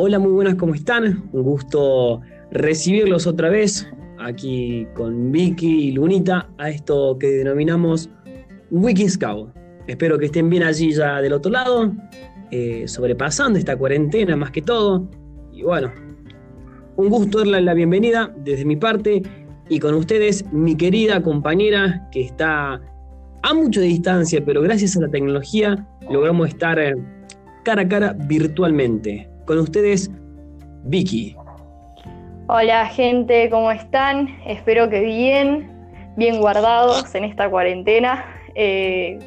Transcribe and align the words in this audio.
Hola, 0.00 0.20
muy 0.20 0.30
buenas, 0.30 0.54
¿cómo 0.54 0.74
están? 0.74 1.28
Un 1.32 1.42
gusto 1.42 2.20
recibirlos 2.52 3.26
otra 3.26 3.48
vez 3.48 3.90
aquí 4.20 4.86
con 4.94 5.32
Vicky 5.32 5.88
y 5.88 5.90
Lunita 5.90 6.48
a 6.56 6.70
esto 6.70 7.18
que 7.18 7.26
denominamos 7.26 8.08
Wiki 8.70 9.08
Scout. 9.08 9.50
Espero 9.88 10.16
que 10.16 10.26
estén 10.26 10.48
bien 10.50 10.62
allí 10.62 10.92
ya 10.92 11.20
del 11.20 11.32
otro 11.32 11.50
lado, 11.50 11.92
eh, 12.52 12.86
sobrepasando 12.86 13.58
esta 13.58 13.76
cuarentena 13.76 14.36
más 14.36 14.52
que 14.52 14.62
todo. 14.62 15.10
Y 15.52 15.64
bueno, 15.64 15.90
un 16.94 17.08
gusto 17.08 17.38
darle 17.38 17.60
la 17.62 17.74
bienvenida 17.74 18.32
desde 18.44 18.64
mi 18.64 18.76
parte 18.76 19.20
y 19.68 19.80
con 19.80 19.94
ustedes 19.94 20.44
mi 20.52 20.76
querida 20.76 21.20
compañera 21.24 22.08
que 22.12 22.20
está 22.20 22.80
a 23.42 23.52
mucha 23.52 23.80
distancia, 23.80 24.44
pero 24.46 24.62
gracias 24.62 24.96
a 24.96 25.00
la 25.00 25.08
tecnología 25.08 25.88
logramos 26.08 26.50
estar 26.50 26.78
eh, 26.78 26.94
cara 27.64 27.82
a 27.82 27.88
cara 27.88 28.12
virtualmente. 28.12 29.28
Con 29.48 29.60
ustedes, 29.60 30.10
Vicky. 30.82 31.34
Hola 32.48 32.84
gente, 32.84 33.48
¿cómo 33.48 33.70
están? 33.70 34.28
Espero 34.44 34.90
que 34.90 35.00
bien, 35.00 35.70
bien 36.18 36.38
guardados 36.38 37.14
en 37.14 37.24
esta 37.24 37.48
cuarentena. 37.48 38.26
Eh, 38.54 39.18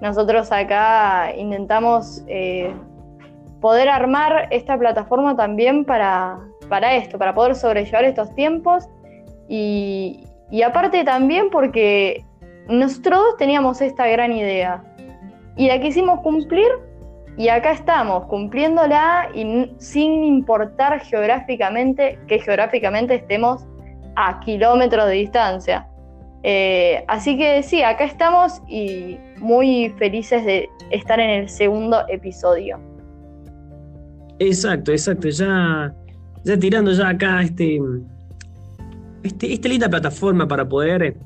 nosotros 0.00 0.50
acá 0.50 1.30
intentamos 1.36 2.24
eh, 2.26 2.72
poder 3.60 3.90
armar 3.90 4.48
esta 4.50 4.78
plataforma 4.78 5.36
también 5.36 5.84
para, 5.84 6.38
para 6.70 6.96
esto, 6.96 7.18
para 7.18 7.34
poder 7.34 7.54
sobrellevar 7.54 8.04
estos 8.04 8.34
tiempos 8.34 8.88
y, 9.46 10.24
y 10.50 10.62
aparte 10.62 11.04
también 11.04 11.50
porque 11.50 12.24
nosotros 12.66 13.18
dos 13.18 13.36
teníamos 13.36 13.82
esta 13.82 14.06
gran 14.06 14.32
idea 14.32 14.82
y 15.54 15.68
la 15.68 15.78
quisimos 15.82 16.20
cumplir 16.22 16.66
y 17.38 17.48
acá 17.48 17.72
estamos, 17.72 18.24
cumpliéndola 18.26 19.28
y 19.34 19.70
sin 19.78 20.24
importar 20.24 21.00
geográficamente 21.00 22.18
que 22.26 22.38
geográficamente 22.38 23.16
estemos 23.16 23.66
a 24.16 24.40
kilómetros 24.40 25.06
de 25.06 25.12
distancia. 25.12 25.86
Eh, 26.42 27.04
así 27.08 27.36
que 27.36 27.62
sí, 27.62 27.82
acá 27.82 28.04
estamos 28.04 28.62
y 28.68 29.18
muy 29.38 29.92
felices 29.98 30.44
de 30.46 30.68
estar 30.90 31.20
en 31.20 31.30
el 31.30 31.48
segundo 31.48 31.98
episodio. 32.08 32.78
Exacto, 34.38 34.92
exacto. 34.92 35.28
Ya, 35.28 35.94
ya 36.44 36.58
tirando 36.58 36.92
ya 36.92 37.08
acá 37.10 37.42
este, 37.42 37.78
este, 39.22 39.52
esta 39.52 39.68
linda 39.68 39.90
plataforma 39.90 40.48
para 40.48 40.66
poder, 40.66 41.16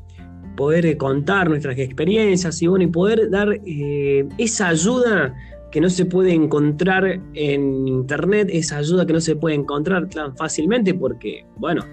poder 0.57 0.97
contar 0.97 1.49
nuestras 1.49 1.79
experiencias 1.79 2.61
y 2.63 2.67
bueno, 2.67 2.85
y 2.85 2.89
poder 2.89 3.31
dar 3.31 3.49
eh, 3.65 4.27
esa 4.39 4.69
ayuda 4.69 5.35
que 5.71 5.81
no 5.81 5.89
se 5.89 6.05
puede 6.05 6.33
encontrar 6.33 7.21
en 7.35 7.89
internet, 7.89 8.49
esa 8.53 8.79
ayuda 8.79 9.07
que 9.07 9.13
no 9.13 9.21
se 9.21 9.37
puede 9.37 9.55
encontrar 9.55 10.09
tan 10.09 10.37
fácilmente 10.37 10.95
porque, 10.95 11.47
bueno, 11.57 11.85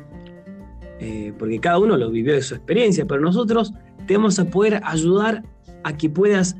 eh, 1.00 1.34
porque 1.38 1.60
cada 1.60 1.80
uno 1.80 1.96
lo 1.96 2.10
vivió 2.10 2.34
de 2.34 2.42
su 2.42 2.56
experiencia, 2.56 3.06
pero 3.06 3.22
nosotros 3.22 3.74
te 4.08 4.16
vamos 4.16 4.40
a 4.40 4.46
poder 4.46 4.82
ayudar 4.84 5.44
a 5.84 5.96
que 5.96 6.10
puedas 6.10 6.58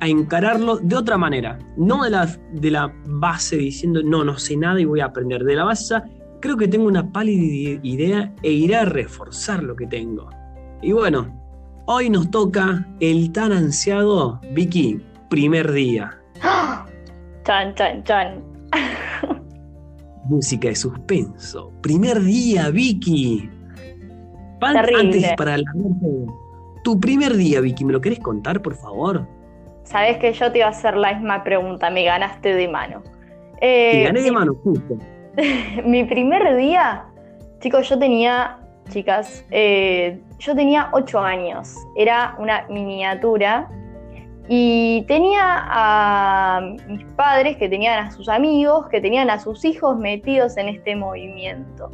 a 0.00 0.08
encararlo 0.08 0.76
de 0.76 0.94
otra 0.94 1.16
manera, 1.16 1.58
no 1.76 2.04
de 2.04 2.10
la, 2.10 2.38
de 2.52 2.70
la 2.70 2.94
base 3.06 3.56
diciendo 3.56 4.02
no, 4.04 4.24
no 4.24 4.38
sé 4.38 4.56
nada 4.56 4.80
y 4.80 4.84
voy 4.84 5.00
a 5.00 5.06
aprender, 5.06 5.42
de 5.42 5.56
la 5.56 5.64
base 5.64 5.96
creo 6.40 6.56
que 6.56 6.68
tengo 6.68 6.86
una 6.86 7.12
pálida 7.12 7.80
idea 7.82 8.34
e 8.42 8.52
iré 8.52 8.76
a 8.76 8.84
reforzar 8.84 9.62
lo 9.62 9.74
que 9.74 9.86
tengo. 9.86 10.28
Y 10.82 10.92
bueno, 10.92 11.34
hoy 11.86 12.10
nos 12.10 12.30
toca 12.30 12.86
el 13.00 13.32
tan 13.32 13.52
ansiado 13.52 14.40
Vicky, 14.52 15.00
primer 15.28 15.72
día. 15.72 16.18
Chan, 17.44 17.74
chan, 17.74 18.04
chan. 18.04 18.42
Música 20.24 20.68
de 20.68 20.74
suspenso. 20.74 21.72
Primer 21.82 22.20
día, 22.20 22.70
Vicky. 22.70 23.48
Antes 24.60 25.34
para 25.36 25.58
la 25.58 25.64
Tu 26.82 26.98
primer 26.98 27.36
día, 27.36 27.60
Vicky, 27.60 27.84
¿me 27.84 27.92
lo 27.92 28.00
querés 28.00 28.18
contar, 28.18 28.60
por 28.62 28.74
favor? 28.74 29.26
Sabes 29.84 30.18
que 30.18 30.32
yo 30.32 30.50
te 30.50 30.58
iba 30.58 30.66
a 30.66 30.70
hacer 30.70 30.96
la 30.96 31.12
misma 31.14 31.44
pregunta, 31.44 31.90
me 31.90 32.02
ganaste 32.04 32.54
de 32.54 32.66
mano. 32.66 33.02
te 33.60 34.02
gané 34.02 34.22
de 34.22 34.28
eh, 34.28 34.32
mano, 34.32 34.54
justo. 34.64 34.98
mi 35.84 36.04
primer 36.04 36.56
día, 36.56 37.04
chicos, 37.60 37.88
yo 37.88 37.98
tenía, 37.98 38.58
chicas, 38.88 39.44
eh, 39.50 40.18
yo 40.38 40.56
tenía 40.56 40.88
ocho 40.92 41.20
años. 41.20 41.76
Era 41.96 42.34
una 42.38 42.66
miniatura 42.68 43.68
y 44.48 45.02
tenía 45.08 45.42
a 45.42 46.60
mis 46.86 47.04
padres 47.16 47.56
que 47.56 47.68
tenían 47.68 48.06
a 48.06 48.10
sus 48.10 48.28
amigos, 48.28 48.88
que 48.88 49.00
tenían 49.00 49.28
a 49.28 49.40
sus 49.40 49.64
hijos 49.64 49.96
metidos 49.96 50.56
en 50.56 50.68
este 50.68 50.94
movimiento. 50.94 51.90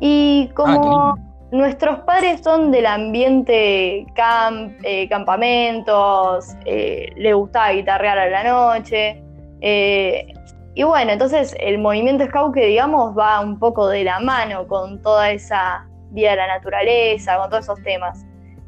Y 0.00 0.48
como 0.54 1.10
ah, 1.10 1.14
nuestros 1.50 2.00
padres 2.00 2.40
son 2.42 2.70
del 2.70 2.86
ambiente 2.86 4.06
camp, 4.14 4.72
eh, 4.84 5.08
campamentos, 5.08 6.56
eh, 6.64 7.12
le 7.16 7.34
gustaba 7.34 7.72
guitarrear 7.72 8.18
a 8.18 8.28
la 8.28 8.44
noche. 8.44 9.22
Eh, 9.60 10.32
y 10.74 10.82
bueno, 10.82 11.12
entonces 11.12 11.54
el 11.60 11.78
movimiento 11.78 12.26
scout 12.26 12.54
que 12.54 12.66
digamos 12.66 13.16
va 13.16 13.40
un 13.40 13.58
poco 13.58 13.88
de 13.88 14.04
la 14.04 14.18
mano 14.20 14.66
con 14.66 15.00
toda 15.02 15.30
esa 15.30 15.86
vida 16.10 16.30
de 16.30 16.36
la 16.36 16.46
naturaleza, 16.48 17.38
con 17.38 17.50
todos 17.50 17.64
esos 17.64 17.82
temas. 17.82 18.24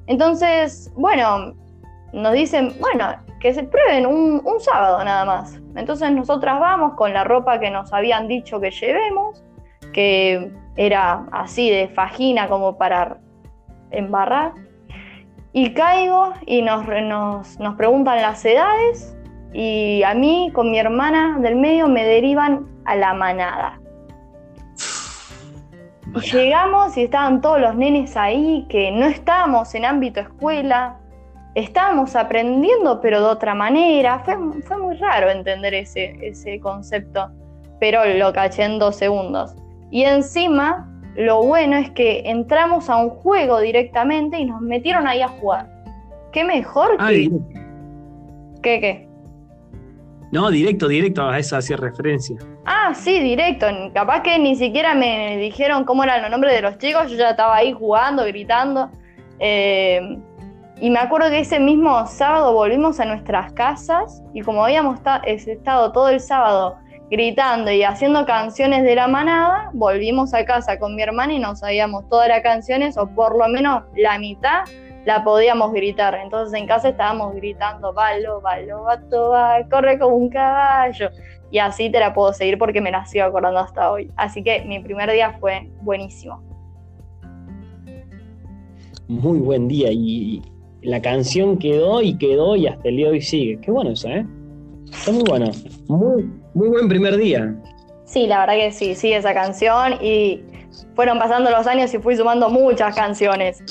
Entonces, 0.07 0.91
bueno, 0.97 1.55
nos 2.13 2.33
dicen, 2.33 2.75
bueno, 2.81 3.15
que 3.41 3.55
se 3.55 3.65
prueben 3.65 4.07
un, 4.07 4.43
sábado 4.61 5.05
nada 5.05 5.25
más. 5.25 5.61
Entonces 5.77 6.11
nosotras 6.11 6.59
vamos 6.59 6.95
con 6.95 7.13
la 7.13 7.25
ropa 7.25 7.61
que 7.61 7.71
nos 7.71 7.93
habían 7.93 8.27
dicho 8.27 8.61
que 8.61 8.71
llevemos, 8.71 9.45
que 9.93 10.51
era 10.77 11.27
así 11.33 11.71
de 11.71 11.89
fajina 11.89 12.49
como 12.49 12.77
para 12.77 13.19
embarrar. 13.91 14.53
Y 15.53 15.73
caigo 15.73 16.35
y 16.47 16.63
nos, 16.63 16.87
nos, 16.87 17.59
nos 17.59 17.77
preguntan 17.77 18.21
las 18.21 18.45
edades 18.45 19.17
y 19.53 20.03
a 20.03 20.15
mí 20.15 20.51
con 20.53 20.71
mi 20.71 20.79
hermana 20.79 21.39
del 21.41 21.57
medio 21.57 21.89
me 21.89 22.05
derivan 22.05 22.67
a 22.85 22.97
la 22.97 23.15
manada. 23.15 23.81
Llegamos 26.33 26.97
y 26.97 27.03
estaban 27.03 27.41
todos 27.41 27.61
los 27.61 27.75
nenes 27.77 28.17
ahí, 28.17 28.67
que 28.69 28.91
no 28.91 29.07
estábamos 29.07 29.75
en 29.75 29.85
ámbito 29.85 30.21
escuela, 30.21 30.97
estábamos 31.55 32.15
aprendiendo, 32.17 33.01
pero 33.01 33.21
de 33.21 33.27
otra 33.27 33.55
manera. 33.55 34.21
Fue, 34.21 34.37
fue 34.63 34.79
muy 34.79 34.97
raro 34.97 35.31
entender 35.31 35.75
ese, 35.75 36.17
ese 36.23 36.61
concepto, 36.61 37.31
pero 37.81 38.05
lo 38.05 38.33
caché 38.33 38.65
en 38.65 38.79
dos 38.79 38.97
segundos. 38.97 39.55
Y 39.91 40.03
encima, 40.03 40.89
lo 41.17 41.43
bueno 41.43 41.77
es 41.77 41.91
que 41.91 42.23
entramos 42.27 42.89
a 42.91 42.97
un 42.97 43.11
juego 43.11 43.61
directamente 43.61 44.39
y 44.39 44.45
nos 44.45 44.61
metieron 44.61 45.07
ahí 45.07 45.21
a 45.21 45.29
jugar. 45.29 45.69
¿Qué 46.33 46.45
mejor 46.45 46.97
que... 46.99 47.31
¿Qué, 48.63 48.81
qué? 48.81 49.09
No, 50.31 50.51
directo, 50.51 50.89
directo, 50.89 51.27
a 51.27 51.39
eso 51.39 51.57
hacía 51.57 51.77
referencia. 51.77 52.37
Ah, 52.67 52.93
sí, 52.95 53.19
directo. 53.21 53.67
Capaz 53.95 54.23
que 54.23 54.39
ni 54.39 54.57
siquiera 54.57 54.95
me 54.95 55.39
dijeron 55.39 55.85
cómo 55.85 56.05
eran 56.05 56.21
los 56.21 56.31
nombres 56.31 56.53
de 56.55 56.61
los 56.61 56.77
chicos, 56.77 57.11
yo 57.11 57.17
ya 57.17 57.31
estaba 57.31 57.57
ahí 57.57 57.73
jugando, 57.73 58.25
gritando. 58.27 58.91
Eh, 59.39 60.19
y 60.81 60.91
me 60.91 61.01
acuerdo 61.01 61.31
que 61.31 61.41
ese 61.41 61.59
mismo 61.59 62.07
sábado 62.07 62.53
volvimos 62.53 63.01
a 63.01 63.05
nuestras 63.05 63.53
casas 63.53 64.23
y 64.33 64.43
como 64.43 64.65
habíamos 64.65 65.01
estado 65.25 65.91
todo 65.91 66.09
el 66.09 66.21
sábado 66.21 66.77
gritando 67.11 67.73
y 67.73 67.83
haciendo 67.83 68.25
canciones 68.27 68.85
de 68.85 68.95
la 68.95 69.09
manada, 69.09 69.71
volvimos 69.73 70.35
a 70.35 70.45
casa 70.45 70.79
con 70.79 70.95
mi 70.95 71.03
hermana 71.03 71.33
y 71.33 71.41
nos 71.41 71.61
sabíamos 71.61 72.09
todas 72.09 72.29
las 72.29 72.43
canciones 72.43 72.97
o 72.97 73.09
por 73.09 73.37
lo 73.37 73.49
menos 73.49 73.83
la 73.97 74.19
mitad 74.19 74.65
la 75.05 75.25
podíamos 75.25 75.73
gritar. 75.73 76.15
Entonces 76.15 76.57
en 76.57 76.69
casa 76.69 76.91
estábamos 76.91 77.35
gritando, 77.35 77.93
balo, 77.93 78.41
balo, 78.41 78.85
bato, 78.85 79.31
va, 79.31 79.57
corre 79.69 79.99
como 79.99 80.15
un 80.15 80.29
caballo. 80.29 81.11
Y 81.51 81.59
así 81.59 81.91
te 81.91 81.99
la 81.99 82.13
puedo 82.13 82.33
seguir 82.33 82.59
porque 82.59 82.81
me 82.81 82.93
la 82.93 83.05
sigo 83.07 83.25
acordando 83.25 83.59
hasta 83.59 83.91
hoy. 83.91 84.13
Así 84.17 84.45
que 84.45 84.63
mi 84.65 84.79
primer 84.81 85.11
día 85.11 85.37
fue 85.41 85.69
buenísimo. 85.81 86.43
Muy 89.09 89.39
buen 89.39 89.67
día 89.67 89.89
y 89.91 90.43
la 90.83 91.01
canción 91.03 91.59
quedó 91.59 92.03
y 92.03 92.17
quedó 92.17 92.57
y 92.57 92.67
hasta 92.67 92.89
el 92.89 92.97
día 92.97 93.07
de 93.07 93.13
hoy 93.13 93.23
sigue. 93.23 93.59
Qué 93.61 93.71
bueno 93.71 93.91
eso, 93.91 94.09
¿eh? 94.09 94.27
Está 94.91 95.13
muy 95.13 95.25
bueno. 95.29 95.51
Muy, 95.89 96.31
muy 96.55 96.69
buen 96.69 96.89
primer 96.89 97.17
día. 97.17 97.55
Sí, 98.05 98.27
la 98.27 98.41
verdad 98.41 98.55
que 98.55 98.73
sí, 98.73 98.95
sí, 98.95 99.13
esa 99.13 99.35
canción 99.35 99.95
y 100.01 100.43
fueron 100.95 101.19
pasando 101.19 101.51
los 101.51 101.67
años 101.67 101.93
y 101.93 101.99
fui 101.99 102.17
sumando 102.17 102.49
muchas 102.49 102.95
canciones. 102.95 103.63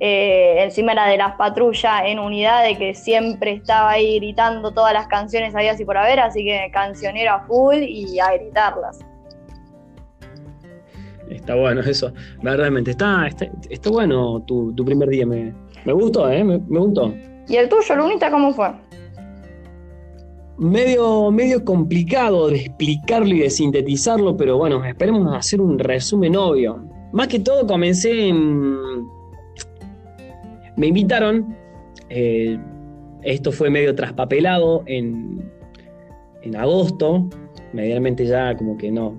Eh, 0.00 0.62
encima 0.62 0.92
era 0.92 1.06
de 1.06 1.16
las 1.16 1.36
patrullas 1.36 2.02
en 2.04 2.18
unidad 2.18 2.64
de 2.64 2.76
que 2.76 2.94
siempre 2.94 3.52
estaba 3.52 3.92
ahí 3.92 4.18
gritando 4.18 4.70
todas 4.72 4.92
las 4.92 5.06
canciones 5.06 5.54
había 5.54 5.72
así 5.72 5.86
por 5.86 5.96
haber, 5.96 6.20
así 6.20 6.44
que 6.44 6.70
cancionero 6.72 7.32
a 7.32 7.40
full 7.46 7.76
y 7.76 8.20
a 8.20 8.32
gritarlas. 8.32 8.98
Está 11.30 11.54
bueno 11.54 11.80
eso, 11.82 12.12
verdaderamente. 12.42 12.92
Está, 12.92 13.28
está, 13.28 13.90
bueno 13.90 14.40
tu, 14.46 14.72
tu 14.74 14.84
primer 14.84 15.08
día, 15.08 15.26
me, 15.26 15.52
me 15.84 15.92
gustó, 15.92 16.30
¿eh? 16.30 16.44
Me, 16.44 16.58
gustó. 16.58 17.12
¿Y 17.48 17.56
el 17.56 17.68
tuyo, 17.68 17.96
Lunita, 17.96 18.30
cómo 18.30 18.52
fue? 18.52 18.70
medio, 20.58 21.30
medio 21.30 21.64
complicado 21.64 22.48
de 22.48 22.56
explicarlo 22.56 23.34
y 23.34 23.40
de 23.40 23.50
sintetizarlo, 23.50 24.36
pero 24.36 24.56
bueno, 24.58 24.84
esperemos 24.84 25.34
hacer 25.36 25.60
un 25.60 25.78
resumen 25.78 26.36
obvio. 26.36 26.82
Más 27.12 27.28
que 27.28 27.38
todo 27.38 27.66
comencé 27.66 28.28
en... 28.28 28.76
Me 30.76 30.88
invitaron, 30.88 31.56
eh, 32.10 32.58
esto 33.22 33.50
fue 33.50 33.70
medio 33.70 33.94
traspapelado 33.94 34.82
en, 34.86 35.50
en 36.42 36.56
agosto, 36.56 37.28
medianamente 37.72 38.26
ya 38.26 38.54
como 38.56 38.76
que 38.76 38.90
no, 38.90 39.14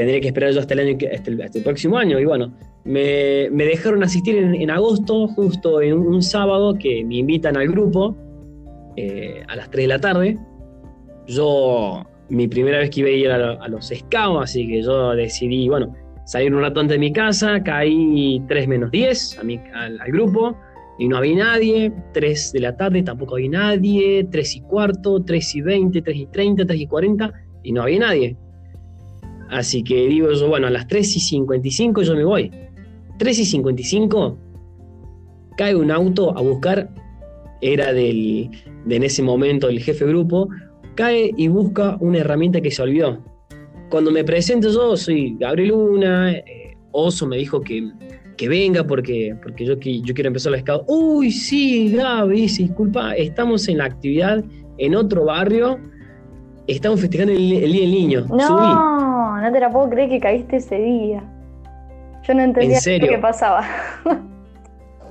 tendría 0.00 0.18
que 0.22 0.28
esperar 0.28 0.50
yo 0.52 0.60
hasta 0.60 0.72
el, 0.72 0.80
año, 0.80 0.98
hasta 1.12 1.58
el, 1.58 1.62
próximo 1.62 1.98
año, 1.98 2.18
y 2.18 2.24
bueno, 2.24 2.54
me, 2.84 3.50
dejaron 3.50 4.02
asistir 4.02 4.38
en, 4.38 4.70
agosto, 4.70 5.28
justo 5.28 5.82
en 5.82 5.92
un, 5.98 6.22
sábado 6.22 6.74
que 6.78 7.04
me 7.04 7.16
invitan 7.16 7.58
al 7.58 7.68
grupo 7.68 8.16
eh, 8.96 9.42
a 9.46 9.56
las 9.56 9.70
3 9.70 9.84
de 9.84 9.88
la 9.88 9.98
tarde. 9.98 10.38
Yo, 11.26 12.02
mi 12.30 12.48
primera 12.48 12.78
vez 12.78 12.88
que 12.88 13.00
iba 13.00 13.10
a 13.10 13.12
ir 13.12 13.30
a, 13.30 13.68
los 13.68 13.88
scouts, 13.88 14.42
así 14.42 14.66
que 14.66 14.82
yo 14.82 15.10
decidí, 15.10 15.68
bueno, 15.68 15.94
salir 16.24 16.54
un 16.54 16.62
rato 16.62 16.80
antes 16.80 16.94
de 16.94 16.98
mi 16.98 17.12
casa, 17.12 17.62
caí 17.62 18.42
3 18.48 18.68
menos 18.68 18.90
10 18.90 19.38
al, 19.74 19.98
grupo 20.06 20.56
y 20.98 21.08
no 21.08 21.18
había 21.18 21.44
nadie. 21.44 21.92
3 22.14 22.52
de 22.54 22.60
la 22.60 22.74
tarde 22.74 23.02
tampoco 23.02 23.34
había 23.34 23.50
nadie. 23.50 24.26
3 24.30 24.56
y 24.56 24.60
cuarto, 24.62 25.22
3 25.22 25.56
y 25.56 25.60
20, 25.60 26.00
3 26.00 26.16
y 26.16 26.26
30, 26.26 26.64
3 26.64 26.80
y 26.80 26.86
40 26.86 27.32
y 27.64 27.72
no 27.72 27.82
había 27.82 27.98
nadie. 27.98 28.36
Así 29.50 29.82
que 29.82 30.06
digo 30.06 30.30
yo, 30.32 30.48
bueno, 30.48 30.68
a 30.68 30.70
las 30.70 30.86
3 30.86 31.16
y 31.16 31.20
55 31.20 32.02
yo 32.02 32.14
me 32.14 32.24
voy. 32.24 32.50
3 33.18 33.38
y 33.38 33.44
55 33.44 34.38
cae 35.56 35.74
un 35.74 35.90
auto 35.90 36.36
a 36.36 36.40
buscar, 36.40 36.88
era 37.60 37.92
del, 37.92 38.50
de 38.86 38.96
en 38.96 39.02
ese 39.02 39.22
momento 39.22 39.68
el 39.68 39.80
jefe 39.80 40.06
grupo, 40.06 40.48
cae 40.94 41.30
y 41.36 41.48
busca 41.48 41.96
una 42.00 42.18
herramienta 42.18 42.60
que 42.60 42.70
se 42.70 42.80
olvidó. 42.80 43.22
Cuando 43.90 44.10
me 44.10 44.24
presento 44.24 44.70
yo, 44.70 44.96
soy 44.96 45.36
Gabriel 45.38 45.70
Luna, 45.70 46.32
eh, 46.32 46.76
Oso 46.92 47.26
me 47.26 47.36
dijo 47.36 47.60
que, 47.60 47.90
que 48.36 48.48
venga 48.48 48.84
porque, 48.84 49.36
porque 49.42 49.66
yo, 49.66 49.74
yo 49.74 50.14
quiero 50.14 50.28
empezar 50.28 50.52
la 50.52 50.58
escala. 50.58 50.82
Uy, 50.86 51.30
sí, 51.30 51.92
Gaby, 51.92 52.46
disculpa, 52.46 53.14
estamos 53.14 53.68
en 53.68 53.78
la 53.78 53.84
actividad 53.84 54.44
en 54.78 54.94
otro 54.94 55.26
barrio, 55.26 55.78
estamos 56.66 57.00
festejando 57.00 57.32
el, 57.32 57.38
Día 57.38 57.60
del 57.60 57.90
Niño. 57.90 58.26
No, 58.28 59.09
no 59.40 59.52
te 59.52 59.60
la 59.60 59.70
puedo 59.70 59.88
creer 59.90 60.08
que 60.08 60.20
caíste 60.20 60.56
ese 60.56 60.76
día. 60.76 61.22
Yo 62.22 62.34
no 62.34 62.42
entendía 62.42 62.78
qué 62.82 63.18
pasaba. 63.20 63.64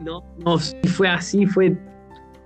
no, 0.02 0.24
no, 0.46 0.58
fue 0.58 1.08
así, 1.08 1.46
fue 1.46 1.76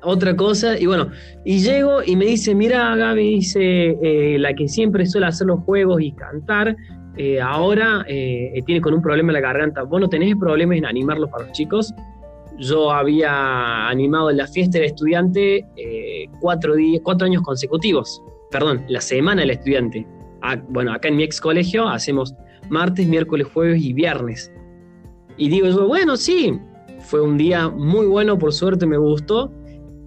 otra 0.04 0.36
cosa. 0.36 0.78
Y 0.78 0.86
bueno, 0.86 1.10
y 1.46 1.60
llego 1.60 2.04
y 2.04 2.16
me 2.16 2.26
dice, 2.26 2.56
mira 2.56 2.96
Gaby, 2.96 3.36
dice, 3.36 3.98
eh, 4.02 4.38
la 4.40 4.54
que 4.54 4.68
siempre 4.68 5.06
suele 5.06 5.28
hacer 5.28 5.48
los 5.48 5.60
juegos 5.62 6.02
y 6.02 6.12
cantar, 6.12 6.76
eh, 7.18 7.40
ahora 7.42 8.04
eh, 8.08 8.60
tiene 8.66 8.82
con 8.82 8.94
un 8.94 9.02
problema 9.02 9.32
en 9.32 9.34
la 9.36 9.42
garganta. 9.42 9.84
¿Vos 9.84 10.00
no 10.02 10.10
tenés 10.10 10.36
problemas 10.36 10.78
en 10.78 10.86
animarlos 10.86 11.30
para 11.30 11.46
los 11.46 11.54
chicos? 11.54 11.94
Yo 12.60 12.92
había 12.92 13.88
animado 13.88 14.30
en 14.30 14.38
la 14.38 14.48
fiesta 14.48 14.78
del 14.78 14.88
estudiante 14.88 15.66
cuatro, 16.40 16.76
días, 16.76 17.02
cuatro 17.04 17.26
años 17.26 17.42
consecutivos. 17.42 18.22
Perdón, 18.52 18.86
la 18.88 19.02
semana 19.02 19.42
del 19.42 19.52
estudiante. 19.52 20.06
Ah, 20.44 20.58
bueno, 20.70 20.92
acá 20.92 21.08
en 21.08 21.16
mi 21.16 21.24
ex 21.24 21.40
colegio 21.40 21.88
hacemos 21.88 22.36
martes, 22.70 23.08
miércoles, 23.08 23.48
jueves 23.54 23.82
y 23.82 23.94
viernes. 23.94 24.52
Y 25.38 25.48
digo 25.48 25.68
yo, 25.68 25.88
bueno, 25.88 26.18
sí, 26.18 26.60
fue 27.00 27.22
un 27.22 27.38
día 27.38 27.70
muy 27.70 28.06
bueno, 28.08 28.38
por 28.38 28.52
suerte 28.52 28.86
me 28.86 28.98
gustó. 28.98 29.50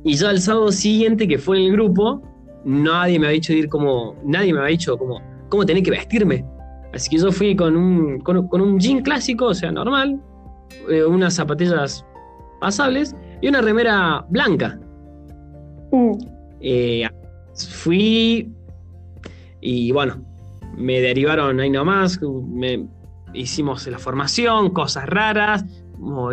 Y 0.05 0.15
ya 0.15 0.31
el 0.31 0.41
sábado 0.41 0.71
siguiente 0.71 1.27
que 1.27 1.39
fue 1.39 1.59
en 1.59 1.65
el 1.65 1.73
grupo, 1.73 2.23
nadie 2.67 3.19
me 3.19 3.27
había 3.27 3.37
dicho 3.37 3.55
ir 3.55 3.71
como, 3.71 4.15
nadie 4.25 4.53
me 4.53 4.61
había 4.61 4.73
dicho 4.73 4.99
como, 4.99 5.23
cómo 5.49 5.65
tenía 5.65 5.83
que 5.83 5.91
vestirme. 5.91 6.45
Así 6.93 7.09
que 7.09 7.17
yo 7.17 7.33
fui 7.33 7.57
con 7.57 7.75
un, 7.75 8.21
con, 8.21 8.61
un 8.61 8.79
jean 8.79 9.01
clásico, 9.01 9.47
o 9.47 9.55
sea, 9.55 9.73
normal, 9.73 10.21
eh, 10.91 11.03
unas 11.03 11.35
zapatillas 11.35 12.05
pasables 12.61 13.17
y 13.41 13.49
una 13.49 13.63
remera 13.63 14.25
blanca. 14.29 14.79
Mm. 15.93 16.13
Eh, 16.61 17.09
fui 17.55 18.53
y 19.67 19.91
bueno, 19.91 20.25
me 20.77 21.01
derivaron 21.01 21.59
ahí 21.59 21.71
nomás, 21.71 22.21
me, 22.23 22.87
hicimos 23.35 23.85
la 23.89 23.99
formación, 23.99 24.71
cosas 24.71 25.07
raras, 25.07 25.65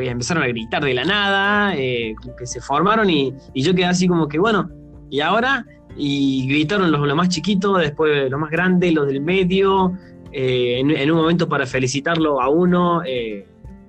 empezaron 0.02 0.44
a 0.44 0.48
gritar 0.48 0.84
de 0.84 0.94
la 0.94 1.04
nada, 1.04 1.76
eh, 1.76 2.14
que 2.38 2.46
se 2.46 2.62
formaron 2.62 3.10
y, 3.10 3.34
yo 3.56 3.74
quedé 3.74 3.86
así 3.86 4.08
como 4.08 4.28
que, 4.28 4.38
bueno, 4.38 4.70
¿y 5.10 5.20
ahora? 5.20 5.66
Y 5.98 6.48
gritaron 6.48 6.92
los, 6.92 7.16
más 7.16 7.30
chiquitos, 7.30 7.80
después 7.80 8.30
los 8.30 8.40
más 8.40 8.52
grandes, 8.52 8.94
los 8.94 9.08
del 9.08 9.22
medio, 9.22 9.98
eh, 10.32 10.80
en, 10.80 11.12
un 11.12 11.18
momento 11.18 11.50
para 11.50 11.66
felicitarlo 11.66 12.40
a 12.40 12.50
uno, 12.50 13.02
eh, 13.04 13.48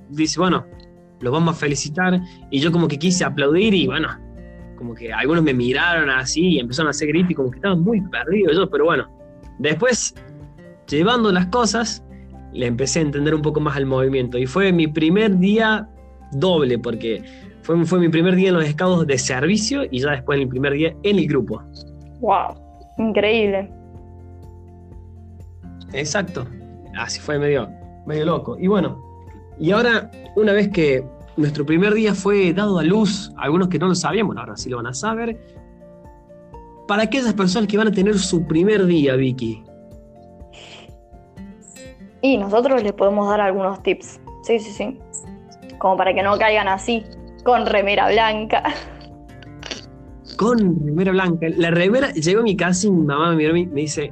dice, 0.08 0.40
bueno, 0.40 0.64
los 1.20 1.30
vamos 1.30 1.54
a 1.54 1.58
felicitar, 1.58 2.18
y 2.50 2.60
yo 2.60 2.72
como 2.72 2.88
que 2.88 2.98
quise 2.98 3.24
aplaudir 3.24 3.74
y 3.74 3.86
bueno, 3.86 4.08
como 4.78 4.94
que 4.94 5.12
algunos 5.12 5.44
me 5.44 5.52
miraron 5.52 6.08
así 6.08 6.54
y 6.54 6.60
empezaron 6.60 6.88
a 6.88 6.90
hacer 6.92 7.08
gritos 7.08 7.32
y 7.32 7.34
como 7.34 7.50
que 7.50 7.58
estaban 7.58 7.82
muy 7.82 8.00
perdidos 8.00 8.56
yo, 8.56 8.70
pero 8.70 8.86
bueno, 8.86 9.13
después, 9.58 10.14
llevando 10.88 11.32
las 11.32 11.46
cosas, 11.46 12.04
le 12.52 12.66
empecé 12.66 13.00
a 13.00 13.02
entender 13.02 13.34
un 13.34 13.42
poco 13.42 13.60
más 13.60 13.76
al 13.76 13.86
movimiento. 13.86 14.38
Y 14.38 14.46
fue 14.46 14.72
mi 14.72 14.86
primer 14.86 15.38
día 15.38 15.88
doble, 16.32 16.78
porque 16.78 17.22
fue, 17.62 17.84
fue 17.84 17.98
mi 17.98 18.08
primer 18.08 18.36
día 18.36 18.48
en 18.48 18.54
los 18.54 18.64
escados 18.64 19.06
de 19.06 19.18
servicio 19.18 19.82
y 19.90 20.00
ya 20.00 20.12
después 20.12 20.38
mi 20.38 20.46
primer 20.46 20.72
día 20.74 20.94
en 21.02 21.18
el 21.18 21.26
grupo. 21.26 21.62
¡Wow! 22.20 22.54
Increíble. 22.98 23.70
Exacto. 25.92 26.46
Así 26.96 27.20
fue 27.20 27.38
medio, 27.38 27.68
medio 28.06 28.24
loco. 28.24 28.56
Y 28.58 28.66
bueno, 28.68 29.00
y 29.58 29.70
ahora, 29.70 30.10
una 30.36 30.52
vez 30.52 30.68
que 30.68 31.04
nuestro 31.36 31.64
primer 31.64 31.94
día 31.94 32.14
fue 32.14 32.52
dado 32.52 32.78
a 32.78 32.84
luz, 32.84 33.32
algunos 33.36 33.68
que 33.68 33.78
no 33.78 33.88
lo 33.88 33.94
sabíamos, 33.94 34.36
ahora 34.36 34.56
sí 34.56 34.68
lo 34.70 34.76
van 34.76 34.86
a 34.86 34.94
saber, 34.94 35.38
para 36.86 37.04
aquellas 37.04 37.34
personas 37.34 37.68
que 37.68 37.76
van 37.76 37.88
a 37.88 37.92
tener 37.92 38.18
su 38.18 38.46
primer 38.46 38.86
día, 38.86 39.16
Vicky, 39.16 39.64
y 42.24 42.38
nosotros 42.38 42.82
les 42.82 42.94
podemos 42.94 43.28
dar 43.28 43.42
algunos 43.42 43.82
tips. 43.82 44.18
Sí, 44.44 44.58
sí, 44.58 44.70
sí. 44.70 44.98
Como 45.78 45.98
para 45.98 46.14
que 46.14 46.22
no 46.22 46.38
caigan 46.38 46.68
así, 46.68 47.04
con 47.44 47.66
remera 47.66 48.10
blanca. 48.10 48.62
Con 50.38 50.58
remera 50.84 51.12
blanca. 51.12 51.46
La 51.54 51.70
remera, 51.70 52.10
llegó 52.12 52.40
a 52.40 52.42
mi 52.42 52.56
casa 52.56 52.86
y 52.86 52.90
mi 52.90 53.04
mamá 53.04 53.30
me 53.30 53.36
miró 53.36 53.56
y 53.56 53.66
me 53.66 53.82
dice, 53.82 54.10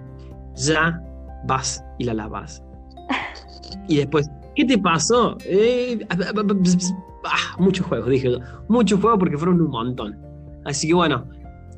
ya 0.55 1.03
vas 1.47 1.83
y 1.99 2.05
la 2.05 2.13
lavas. 2.13 2.63
y 3.89 3.97
después, 3.97 4.31
¿qué 4.55 4.67
te 4.67 4.77
pasó? 4.77 5.39
Eh, 5.47 6.07
ah, 6.11 7.57
muchos 7.59 7.87
juegos, 7.87 8.11
dije 8.11 8.31
yo. 8.31 8.39
Muchos 8.69 9.01
juegos 9.01 9.19
porque 9.19 9.39
fueron 9.39 9.59
un 9.63 9.71
montón. 9.71 10.21
Así 10.67 10.87
que 10.87 10.95
bueno, 10.95 11.27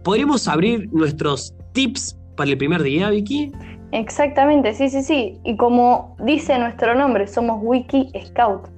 ¿podríamos 0.04 0.46
abrir 0.46 0.88
nuestros 0.92 1.54
tips 1.72 2.16
para 2.36 2.50
el 2.50 2.58
primer 2.58 2.82
día, 2.82 3.10
Vicky? 3.10 3.52
Exactamente, 3.90 4.74
sí, 4.74 4.88
sí, 4.88 5.02
sí. 5.02 5.40
Y 5.44 5.56
como 5.56 6.16
dice 6.20 6.58
nuestro 6.58 6.94
nombre, 6.94 7.26
somos 7.26 7.60
Wiki 7.62 8.12
Scout. 8.26 8.68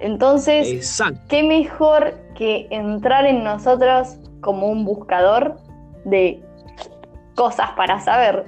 Entonces, 0.00 1.00
¿qué 1.28 1.42
mejor 1.42 2.14
que 2.34 2.66
entrar 2.70 3.26
en 3.26 3.44
nosotros 3.44 4.16
como 4.40 4.68
un 4.68 4.84
buscador 4.84 5.58
de 6.04 6.42
cosas 7.34 7.70
para 7.76 8.00
saber? 8.00 8.46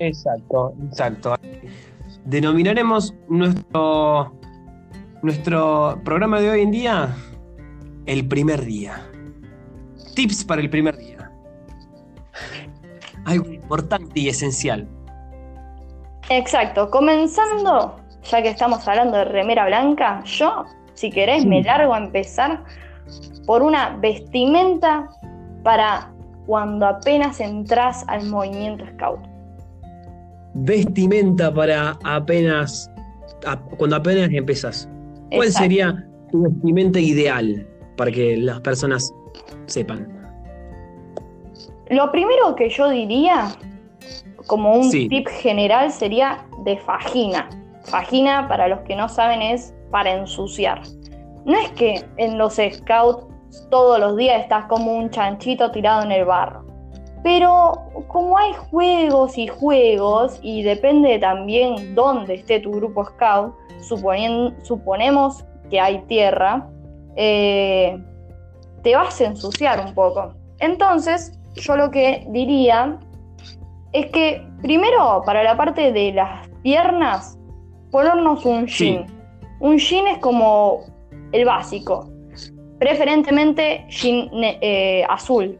Exacto, 0.00 0.74
exacto. 0.88 1.36
Denominaremos 2.24 3.14
nuestro, 3.28 4.32
nuestro 5.22 6.00
programa 6.04 6.40
de 6.40 6.50
hoy 6.50 6.60
en 6.62 6.70
día 6.72 7.16
el 8.06 8.26
primer 8.26 8.64
día. 8.64 9.06
Tips 10.14 10.44
para 10.44 10.62
el 10.62 10.70
primer 10.70 10.96
día 10.96 11.16
algo 13.26 13.52
importante 13.52 14.20
y 14.20 14.28
esencial. 14.28 14.88
Exacto, 16.30 16.90
comenzando, 16.90 17.96
ya 18.24 18.42
que 18.42 18.48
estamos 18.48 18.86
hablando 18.88 19.18
de 19.18 19.24
remera 19.26 19.66
blanca, 19.66 20.22
yo, 20.24 20.64
si 20.94 21.10
querés, 21.10 21.44
me 21.44 21.62
largo 21.62 21.92
a 21.92 21.98
empezar 21.98 22.64
por 23.46 23.62
una 23.62 23.96
vestimenta 23.98 25.08
para 25.62 26.10
cuando 26.46 26.86
apenas 26.86 27.38
entras 27.40 28.04
al 28.08 28.26
movimiento 28.26 28.84
scout. 28.94 29.20
Vestimenta 30.54 31.52
para 31.52 31.98
apenas, 32.04 32.90
cuando 33.76 33.96
apenas 33.96 34.30
empezás. 34.32 34.88
¿Cuál 35.30 35.50
sería 35.52 36.06
tu 36.30 36.42
vestimenta 36.42 36.98
ideal 36.98 37.66
para 37.96 38.10
que 38.10 38.36
las 38.36 38.60
personas 38.60 39.12
sepan? 39.66 40.08
Lo 41.90 42.10
primero 42.10 42.54
que 42.56 42.68
yo 42.68 42.88
diría, 42.90 43.48
como 44.46 44.74
un 44.74 44.90
tip 44.90 45.28
general, 45.28 45.90
sería 45.90 46.44
de 46.64 46.76
fajina. 46.78 47.48
Fajina, 47.84 48.48
para 48.48 48.68
los 48.68 48.80
que 48.80 48.96
no 48.96 49.08
saben, 49.08 49.40
es 49.40 49.72
para 49.90 50.12
ensuciar. 50.12 50.82
No 51.44 51.56
es 51.56 51.70
que 51.70 52.04
en 52.16 52.38
los 52.38 52.54
scouts 52.54 53.26
todos 53.70 54.00
los 54.00 54.16
días 54.16 54.42
estás 54.42 54.64
como 54.66 54.96
un 54.96 55.10
chanchito 55.10 55.70
tirado 55.70 56.02
en 56.02 56.12
el 56.12 56.24
barro. 56.24 56.64
Pero 57.22 57.82
como 58.08 58.36
hay 58.36 58.52
juegos 58.70 59.38
y 59.38 59.46
juegos, 59.46 60.38
y 60.42 60.62
depende 60.62 61.18
también 61.18 61.94
dónde 61.94 62.34
esté 62.34 62.60
tu 62.60 62.72
grupo 62.72 63.04
scout, 63.04 63.54
suponemos 64.62 65.44
que 65.70 65.80
hay 65.80 65.98
tierra, 66.02 66.68
eh, 67.16 67.98
te 68.82 68.94
vas 68.94 69.20
a 69.20 69.24
ensuciar 69.24 69.84
un 69.84 69.94
poco. 69.94 70.34
Entonces, 70.58 71.38
yo 71.54 71.76
lo 71.76 71.90
que 71.90 72.26
diría 72.30 72.98
es 73.92 74.06
que 74.06 74.46
primero 74.62 75.22
para 75.24 75.42
la 75.42 75.56
parte 75.56 75.92
de 75.92 76.12
las 76.12 76.48
piernas, 76.62 77.38
ponernos 77.90 78.44
un 78.44 78.66
jean. 78.66 79.06
Un 79.60 79.78
jean 79.78 80.06
es 80.08 80.18
como 80.18 80.80
el 81.32 81.44
básico, 81.44 82.10
preferentemente 82.78 83.86
jean 83.88 84.28
eh, 84.42 85.04
azul, 85.08 85.58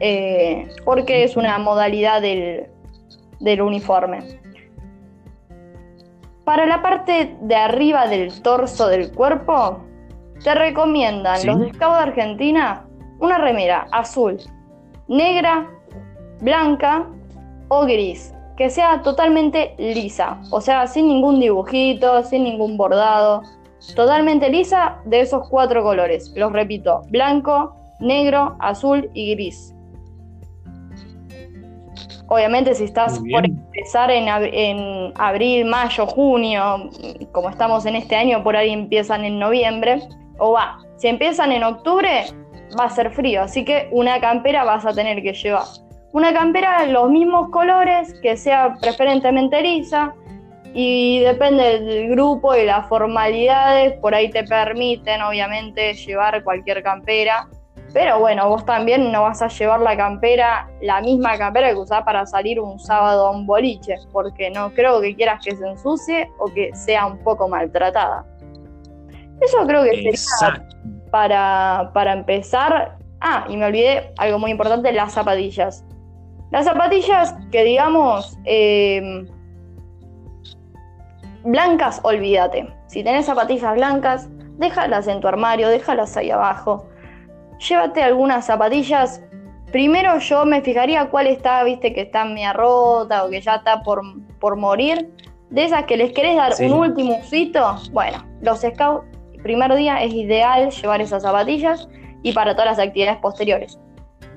eh, 0.00 0.68
porque 0.84 1.24
es 1.24 1.36
una 1.36 1.58
modalidad 1.58 2.20
del, 2.20 2.66
del 3.38 3.62
uniforme. 3.62 4.40
Para 6.44 6.66
la 6.66 6.82
parte 6.82 7.36
de 7.40 7.54
arriba 7.54 8.08
del 8.08 8.42
torso 8.42 8.88
del 8.88 9.12
cuerpo, 9.12 9.84
te 10.42 10.54
recomiendan 10.54 11.46
los 11.46 11.60
de 11.60 11.72
Scout 11.72 11.94
de 11.94 12.02
Argentina 12.02 12.86
una 13.20 13.38
remera 13.38 13.86
azul, 13.92 14.38
negra, 15.08 15.68
blanca 16.40 17.06
o 17.68 17.84
gris, 17.84 18.34
que 18.56 18.70
sea 18.70 19.02
totalmente 19.02 19.74
lisa, 19.78 20.40
o 20.50 20.60
sea, 20.60 20.86
sin 20.86 21.08
ningún 21.08 21.40
dibujito, 21.40 22.22
sin 22.24 22.44
ningún 22.44 22.76
bordado, 22.76 23.42
totalmente 23.94 24.48
lisa 24.48 24.98
de 25.04 25.20
esos 25.20 25.48
cuatro 25.48 25.82
colores. 25.82 26.32
Los 26.34 26.52
repito, 26.52 27.02
blanco, 27.08 27.74
negro, 28.00 28.56
azul 28.58 29.10
y 29.14 29.34
gris. 29.34 29.74
Obviamente 32.28 32.74
si 32.76 32.84
estás 32.84 33.18
por 33.32 33.44
empezar 33.44 34.10
en, 34.10 34.28
en, 34.28 35.12
abril, 35.16 35.64
mayo, 35.64 36.06
junio, 36.06 36.88
como 37.32 37.50
estamos 37.50 37.84
en 37.86 37.96
este 37.96 38.14
año, 38.14 38.44
por 38.44 38.56
ahí 38.56 38.70
empiezan 38.70 39.24
en 39.24 39.40
noviembre, 39.40 40.00
o 40.40 40.52
va, 40.52 40.78
si 40.96 41.08
empiezan 41.08 41.52
en 41.52 41.62
octubre, 41.62 42.24
va 42.78 42.84
a 42.84 42.90
ser 42.90 43.12
frío, 43.12 43.42
así 43.42 43.64
que 43.64 43.88
una 43.92 44.20
campera 44.20 44.64
vas 44.64 44.84
a 44.84 44.92
tener 44.92 45.22
que 45.22 45.32
llevar. 45.32 45.64
Una 46.12 46.32
campera 46.32 46.82
de 46.82 46.92
los 46.92 47.08
mismos 47.08 47.50
colores, 47.50 48.18
que 48.20 48.36
sea 48.36 48.74
preferentemente 48.80 49.62
lisa, 49.62 50.14
y 50.74 51.20
depende 51.20 51.80
del 51.80 52.10
grupo 52.10 52.54
y 52.54 52.64
las 52.64 52.88
formalidades, 52.88 53.94
por 54.00 54.14
ahí 54.14 54.30
te 54.30 54.44
permiten 54.44 55.22
obviamente 55.22 55.94
llevar 55.94 56.42
cualquier 56.42 56.82
campera 56.82 57.48
pero 57.92 58.20
bueno, 58.20 58.48
vos 58.48 58.64
también 58.64 59.10
no 59.10 59.22
vas 59.22 59.42
a 59.42 59.48
llevar 59.48 59.80
la 59.80 59.96
campera, 59.96 60.68
la 60.80 61.00
misma 61.00 61.36
campera 61.36 61.70
que 61.70 61.76
usás 61.76 62.04
para 62.04 62.24
salir 62.24 62.60
un 62.60 62.78
sábado 62.78 63.26
a 63.26 63.30
un 63.32 63.46
boliche, 63.46 63.96
porque 64.12 64.50
no 64.50 64.72
creo 64.72 65.00
que 65.00 65.16
quieras 65.16 65.44
que 65.44 65.56
se 65.56 65.66
ensucie 65.66 66.30
o 66.38 66.46
que 66.46 66.70
sea 66.74 67.06
un 67.06 67.18
poco 67.18 67.48
maltratada. 67.48 68.24
Eso 69.40 69.66
creo 69.66 69.84
que 69.84 69.96
sería 69.96 70.64
para, 71.10 71.90
para 71.94 72.12
empezar. 72.12 72.98
Ah, 73.20 73.46
y 73.48 73.56
me 73.56 73.66
olvidé 73.66 74.12
algo 74.18 74.38
muy 74.38 74.50
importante, 74.50 74.92
las 74.92 75.12
zapatillas. 75.12 75.84
Las 76.50 76.64
zapatillas 76.64 77.34
que 77.52 77.64
digamos 77.64 78.38
em, 78.44 79.26
blancas, 81.44 82.00
olvídate. 82.02 82.72
Si 82.86 83.04
tenés 83.04 83.26
zapatillas 83.26 83.74
blancas, 83.74 84.28
déjalas 84.58 85.06
en 85.06 85.20
tu 85.20 85.28
armario, 85.28 85.68
déjalas 85.68 86.16
ahí 86.16 86.30
abajo 86.30 86.86
llévate 87.60 88.02
algunas 88.02 88.46
zapatillas. 88.46 89.22
Primero 89.70 90.18
yo 90.18 90.44
me 90.44 90.62
fijaría 90.62 91.08
cuál 91.10 91.28
está, 91.28 91.62
viste, 91.62 91.92
que 91.92 92.02
está 92.02 92.24
media 92.24 92.52
rota 92.52 93.24
o 93.24 93.30
que 93.30 93.40
ya 93.40 93.56
está 93.56 93.82
por, 93.82 94.02
por 94.40 94.56
morir. 94.56 95.12
De 95.50 95.64
esas 95.64 95.84
que 95.84 95.96
les 95.96 96.12
querés 96.12 96.36
dar 96.36 96.52
un 96.60 96.72
último 96.72 97.18
usito, 97.18 97.76
bueno, 97.92 98.24
los 98.40 98.60
scouts, 98.60 99.04
primer 99.42 99.74
día 99.74 100.02
es 100.02 100.12
ideal 100.12 100.70
llevar 100.70 101.00
esas 101.00 101.22
zapatillas 101.22 101.88
y 102.22 102.32
para 102.32 102.54
todas 102.54 102.76
las 102.76 102.86
actividades 102.86 103.18
posteriores. 103.20 103.78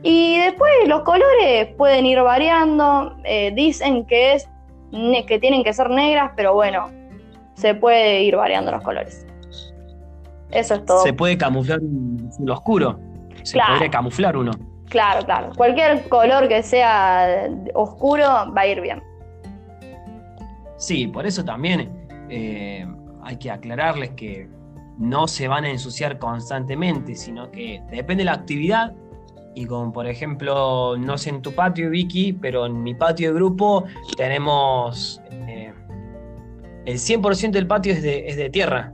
Y 0.01 0.37
después 0.37 0.71
los 0.87 1.01
colores 1.03 1.67
pueden 1.77 2.05
ir 2.05 2.21
variando, 2.21 3.15
eh, 3.23 3.51
dicen 3.55 4.05
que, 4.05 4.33
es, 4.33 4.49
que 5.27 5.39
tienen 5.39 5.63
que 5.63 5.73
ser 5.73 5.89
negras, 5.89 6.31
pero 6.35 6.53
bueno, 6.53 6.89
se 7.53 7.73
puede 7.75 8.23
ir 8.23 8.35
variando 8.35 8.71
los 8.71 8.83
colores. 8.83 9.25
Eso 10.51 10.75
es 10.75 10.85
todo. 10.85 11.01
Se 11.03 11.13
puede 11.13 11.37
camuflar 11.37 11.79
lo 12.39 12.53
oscuro 12.53 12.99
se 13.43 13.59
podría 13.59 13.89
camuflar 13.89 14.37
uno. 14.37 14.51
Claro, 14.89 15.25
claro. 15.25 15.51
Cualquier 15.55 16.07
color 16.09 16.47
que 16.47 16.63
sea 16.63 17.49
oscuro 17.73 18.25
va 18.25 18.61
a 18.61 18.67
ir 18.67 18.81
bien. 18.81 19.01
Sí, 20.77 21.07
por 21.07 21.25
eso 21.25 21.43
también 21.43 22.07
eh, 22.29 22.85
hay 23.23 23.37
que 23.37 23.51
aclararles 23.51 24.11
que 24.11 24.49
no 24.97 25.27
se 25.27 25.47
van 25.47 25.65
a 25.65 25.69
ensuciar 25.69 26.19
constantemente, 26.19 27.15
sino 27.15 27.49
que 27.51 27.81
depende 27.89 28.21
de 28.21 28.25
la 28.25 28.33
actividad. 28.33 28.93
Y 29.55 29.65
como 29.65 29.93
por 29.93 30.07
ejemplo, 30.07 30.97
no 30.97 31.17
sé 31.17 31.29
en 31.29 31.41
tu 31.41 31.53
patio, 31.53 31.89
Vicky, 31.89 32.33
pero 32.33 32.65
en 32.65 32.81
mi 32.81 32.95
patio 32.95 33.29
de 33.29 33.35
grupo 33.35 33.85
tenemos 34.17 35.21
eh, 35.31 35.73
el 36.85 36.97
100% 36.97 37.51
del 37.51 37.67
patio 37.67 37.93
es 37.93 38.01
de, 38.01 38.27
es 38.27 38.35
de 38.35 38.49
tierra. 38.49 38.93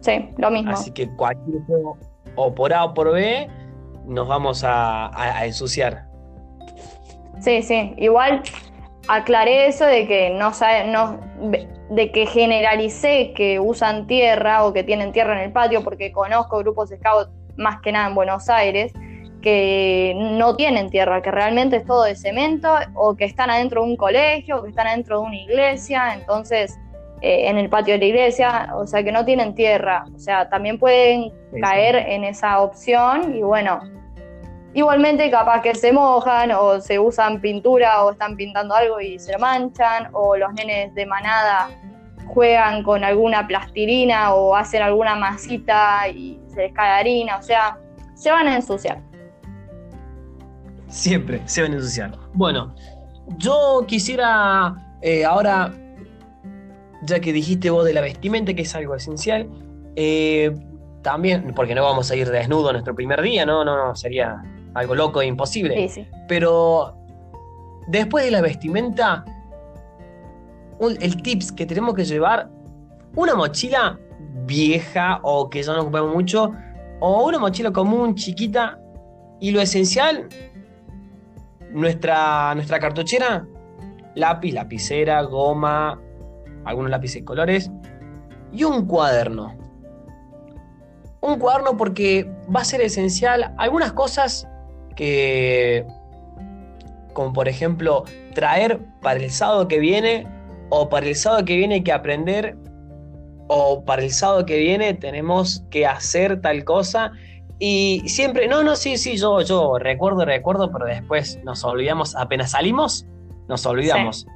Sí, 0.00 0.30
lo 0.38 0.50
mismo. 0.50 0.72
Así 0.72 0.90
que 0.90 1.08
cualquier 1.16 1.62
juego 1.66 1.98
o 2.36 2.54
por 2.54 2.72
A 2.72 2.84
o 2.84 2.94
por 2.94 3.12
B, 3.12 3.48
nos 4.06 4.28
vamos 4.28 4.62
a, 4.64 5.10
ensuciar. 5.44 6.06
Sí, 7.40 7.62
sí, 7.62 7.94
igual 7.96 8.42
aclaré 9.08 9.66
eso 9.66 9.84
de 9.84 10.06
que 10.06 10.30
no, 10.30 10.52
no 10.86 11.18
de 11.90 12.10
que 12.10 12.26
generalicé 12.26 13.32
que 13.34 13.60
usan 13.60 14.06
tierra 14.06 14.64
o 14.64 14.72
que 14.72 14.82
tienen 14.82 15.12
tierra 15.12 15.38
en 15.38 15.46
el 15.46 15.52
patio 15.52 15.84
porque 15.84 16.12
conozco 16.12 16.58
grupos 16.58 16.90
de 16.90 16.98
scout 16.98 17.28
más 17.56 17.80
que 17.80 17.92
nada 17.92 18.08
en 18.08 18.14
Buenos 18.14 18.48
Aires 18.48 18.92
que 19.40 20.14
no 20.16 20.56
tienen 20.56 20.90
tierra, 20.90 21.22
que 21.22 21.30
realmente 21.30 21.76
es 21.76 21.86
todo 21.86 22.02
de 22.02 22.16
cemento 22.16 22.74
o 22.94 23.14
que 23.14 23.24
están 23.24 23.48
adentro 23.48 23.82
de 23.82 23.90
un 23.90 23.96
colegio 23.96 24.56
o 24.58 24.62
que 24.64 24.70
están 24.70 24.88
adentro 24.88 25.20
de 25.20 25.26
una 25.26 25.36
iglesia, 25.36 26.14
entonces 26.14 26.76
eh, 27.22 27.48
en 27.48 27.56
el 27.56 27.68
patio 27.68 27.94
de 27.94 28.00
la 28.00 28.04
iglesia, 28.06 28.70
o 28.74 28.86
sea 28.86 29.04
que 29.04 29.12
no 29.12 29.24
tienen 29.24 29.54
tierra, 29.54 30.04
o 30.14 30.18
sea, 30.18 30.48
también 30.48 30.78
pueden 30.78 31.32
caer 31.62 31.94
en 31.94 32.24
esa 32.24 32.60
opción 32.60 33.36
y 33.36 33.42
bueno, 33.42 33.80
igualmente 34.76 35.30
capaz 35.30 35.62
que 35.62 35.74
se 35.74 35.90
mojan 35.90 36.52
o 36.52 36.78
se 36.82 36.98
usan 36.98 37.40
pintura 37.40 38.04
o 38.04 38.12
están 38.12 38.36
pintando 38.36 38.74
algo 38.74 39.00
y 39.00 39.18
se 39.18 39.38
manchan 39.38 40.10
o 40.12 40.36
los 40.36 40.52
nenes 40.52 40.94
de 40.94 41.06
manada 41.06 41.70
juegan 42.26 42.82
con 42.82 43.02
alguna 43.02 43.46
plastilina 43.46 44.34
o 44.34 44.54
hacen 44.54 44.82
alguna 44.82 45.14
masita 45.14 46.06
y 46.08 46.38
se 46.48 46.60
les 46.60 46.72
cae 46.74 46.90
harina, 46.90 47.38
o 47.38 47.42
sea, 47.42 47.78
se 48.14 48.30
van 48.30 48.48
a 48.48 48.56
ensuciar. 48.56 49.00
Siempre 50.88 51.40
se 51.46 51.62
van 51.62 51.72
a 51.72 51.76
ensuciar. 51.76 52.12
Bueno, 52.34 52.74
yo 53.38 53.82
quisiera 53.88 54.74
eh, 55.00 55.24
ahora 55.24 55.72
ya 57.00 57.18
que 57.20 57.32
dijiste 57.32 57.70
vos 57.70 57.86
de 57.86 57.94
la 57.94 58.02
vestimenta, 58.02 58.52
que 58.52 58.62
es 58.62 58.74
algo 58.74 58.94
esencial, 58.94 59.48
eh, 59.94 60.54
también, 61.00 61.54
porque 61.54 61.74
no 61.74 61.82
vamos 61.82 62.10
a 62.10 62.16
ir 62.16 62.28
desnudo 62.28 62.72
nuestro 62.72 62.94
primer 62.94 63.22
día, 63.22 63.46
¿no? 63.46 63.64
No, 63.64 63.76
no, 63.76 63.96
sería 63.96 64.42
algo 64.76 64.94
loco 64.94 65.22
e 65.22 65.26
imposible. 65.26 65.88
Sí, 65.88 66.02
sí. 66.02 66.08
Pero 66.28 66.96
después 67.88 68.24
de 68.24 68.30
la 68.30 68.42
vestimenta, 68.42 69.24
el 70.80 71.22
tips 71.22 71.52
que 71.52 71.66
tenemos 71.66 71.94
que 71.94 72.04
llevar, 72.04 72.50
una 73.14 73.34
mochila 73.34 73.98
vieja 74.44 75.20
o 75.22 75.48
que 75.48 75.62
ya 75.62 75.72
no 75.72 75.82
ocupamos 75.82 76.14
mucho, 76.14 76.52
o 77.00 77.26
una 77.26 77.38
mochila 77.38 77.72
común, 77.72 78.14
chiquita, 78.14 78.78
y 79.40 79.50
lo 79.50 79.60
esencial, 79.60 80.28
nuestra, 81.70 82.54
nuestra 82.54 82.78
cartuchera, 82.78 83.46
lápiz, 84.14 84.52
lapicera, 84.52 85.22
goma, 85.22 85.98
algunos 86.64 86.90
lápices 86.90 87.22
colores 87.22 87.70
y 88.52 88.64
un 88.64 88.86
cuaderno. 88.86 89.56
Un 91.22 91.38
cuaderno 91.38 91.76
porque 91.76 92.30
va 92.54 92.60
a 92.60 92.64
ser 92.64 92.82
esencial 92.82 93.54
algunas 93.56 93.92
cosas 93.92 94.46
que, 94.96 95.86
como 97.12 97.32
por 97.32 97.48
ejemplo, 97.48 98.04
traer 98.34 98.80
para 99.00 99.20
el 99.20 99.30
sábado 99.30 99.68
que 99.68 99.78
viene, 99.78 100.26
o 100.70 100.88
para 100.88 101.06
el 101.06 101.14
sábado 101.14 101.44
que 101.44 101.56
viene 101.56 101.76
hay 101.76 101.82
que 101.82 101.92
aprender, 101.92 102.56
o 103.48 103.84
para 103.84 104.02
el 104.02 104.10
sábado 104.10 104.44
que 104.44 104.58
viene 104.58 104.94
tenemos 104.94 105.64
que 105.70 105.86
hacer 105.86 106.40
tal 106.40 106.64
cosa. 106.64 107.12
Y 107.58 108.02
siempre, 108.06 108.48
no, 108.48 108.62
no, 108.62 108.76
sí, 108.76 108.98
sí, 108.98 109.16
yo, 109.16 109.40
yo 109.40 109.78
recuerdo, 109.78 110.24
recuerdo, 110.24 110.70
pero 110.72 110.86
después 110.86 111.38
nos 111.44 111.64
olvidamos, 111.64 112.16
apenas 112.16 112.50
salimos, 112.50 113.06
nos 113.48 113.64
olvidamos. 113.64 114.26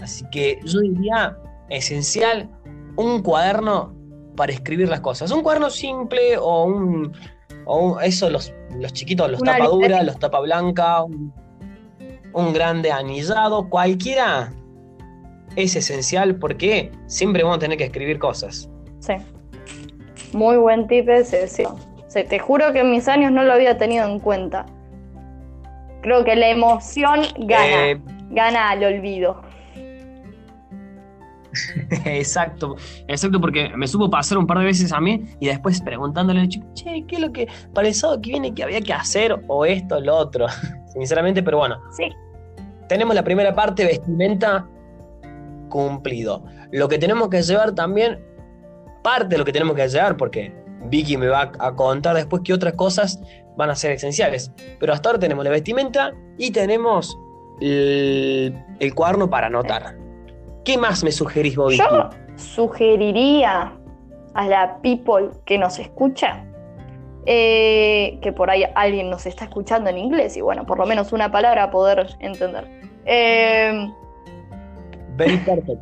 Así 0.00 0.24
que 0.30 0.60
yo 0.64 0.80
diría, 0.80 1.36
esencial 1.68 2.48
un 2.96 3.22
cuaderno 3.22 3.94
para 4.36 4.52
escribir 4.52 4.88
las 4.88 5.00
cosas. 5.00 5.30
Un 5.30 5.42
cuaderno 5.42 5.68
simple 5.68 6.38
o 6.38 6.64
un, 6.64 7.12
o 7.64 8.00
eso, 8.00 8.30
los, 8.30 8.52
los 8.76 8.92
chiquitos, 8.92 9.30
los 9.30 9.40
tapa 9.40 9.66
dura, 9.66 10.02
los 10.02 10.18
tapa 10.18 10.40
blanca, 10.40 11.02
un, 11.02 11.32
un 12.32 12.52
grande 12.52 12.90
anillado, 12.90 13.68
cualquiera 13.68 14.52
es 15.56 15.76
esencial 15.76 16.36
porque 16.36 16.90
siempre 17.06 17.42
vamos 17.42 17.56
a 17.56 17.60
tener 17.60 17.78
que 17.78 17.84
escribir 17.84 18.18
cosas. 18.18 18.70
Sí. 19.00 19.14
Muy 20.32 20.56
buen 20.56 20.86
tip 20.86 21.08
ese, 21.08 21.48
sí. 21.48 21.64
te 22.08 22.38
juro 22.38 22.72
que 22.72 22.80
en 22.80 22.90
mis 22.90 23.08
años 23.08 23.32
no 23.32 23.42
lo 23.42 23.52
había 23.52 23.78
tenido 23.78 24.06
en 24.06 24.20
cuenta. 24.20 24.66
Creo 26.02 26.24
que 26.24 26.36
la 26.36 26.48
emoción 26.48 27.20
gana, 27.38 27.90
eh, 27.90 28.00
gana 28.30 28.70
al 28.70 28.84
olvido. 28.84 29.42
exacto, 32.04 32.76
exacto, 33.08 33.40
porque 33.40 33.70
me 33.76 33.86
supo 33.86 34.10
pasar 34.10 34.38
un 34.38 34.46
par 34.46 34.58
de 34.58 34.64
veces 34.64 34.92
a 34.92 35.00
mí 35.00 35.24
y 35.40 35.46
después 35.46 35.80
preguntándole, 35.80 36.48
che, 36.48 36.60
¿qué 37.06 37.16
es 37.16 37.20
lo 37.20 37.32
que 37.32 37.48
para 37.74 37.88
el 37.88 37.94
sábado 37.94 38.20
que 38.20 38.30
viene 38.30 38.54
que 38.54 38.62
había 38.62 38.80
que 38.80 38.92
hacer 38.92 39.40
o 39.48 39.64
esto 39.64 39.96
o 39.96 40.00
lo 40.00 40.16
otro? 40.16 40.46
Sinceramente, 40.92 41.42
pero 41.42 41.58
bueno. 41.58 41.80
Sí. 41.96 42.08
Tenemos 42.88 43.14
la 43.14 43.22
primera 43.22 43.54
parte, 43.54 43.84
vestimenta, 43.84 44.68
cumplido. 45.68 46.44
Lo 46.72 46.88
que 46.88 46.98
tenemos 46.98 47.28
que 47.28 47.40
llevar 47.42 47.74
también, 47.74 48.20
parte 49.02 49.28
de 49.28 49.38
lo 49.38 49.44
que 49.44 49.52
tenemos 49.52 49.76
que 49.76 49.88
llevar, 49.88 50.16
porque 50.16 50.52
Vicky 50.86 51.16
me 51.16 51.28
va 51.28 51.52
a 51.58 51.74
contar 51.74 52.16
después 52.16 52.42
qué 52.44 52.52
otras 52.52 52.74
cosas 52.74 53.20
van 53.56 53.70
a 53.70 53.76
ser 53.76 53.92
esenciales. 53.92 54.52
Pero 54.78 54.92
hasta 54.92 55.08
ahora 55.08 55.18
tenemos 55.20 55.44
la 55.44 55.50
vestimenta 55.50 56.12
y 56.38 56.50
tenemos 56.50 57.16
el, 57.60 58.92
cuaderno 58.94 59.28
para 59.28 59.48
anotar. 59.48 59.96
¿Qué 60.64 60.78
más 60.78 61.02
me 61.02 61.12
sugerís 61.12 61.56
Vicky? 61.56 61.78
Yo 61.78 62.10
sugeriría 62.36 63.72
a 64.34 64.46
la 64.46 64.78
people 64.82 65.30
que 65.44 65.58
nos 65.58 65.78
escucha 65.78 66.44
eh, 67.26 68.18
que 68.22 68.32
por 68.32 68.50
ahí 68.50 68.64
alguien 68.74 69.10
nos 69.10 69.26
está 69.26 69.44
escuchando 69.44 69.90
en 69.90 69.98
inglés 69.98 70.36
y 70.36 70.40
bueno, 70.40 70.64
por 70.64 70.78
lo 70.78 70.86
menos 70.86 71.12
una 71.12 71.30
palabra 71.30 71.70
poder 71.70 72.06
entender. 72.20 72.66
Eh, 73.04 73.88
Very 75.16 75.36
perfect. 75.38 75.80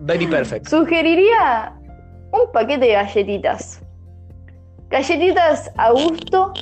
Very 0.00 0.26
perfect. 0.26 0.68
Sugeriría 0.68 1.74
un 2.32 2.52
paquete 2.52 2.86
de 2.86 2.92
galletitas. 2.92 3.82
Galletitas 4.88 5.72
a 5.76 5.90
gusto, 5.90 6.52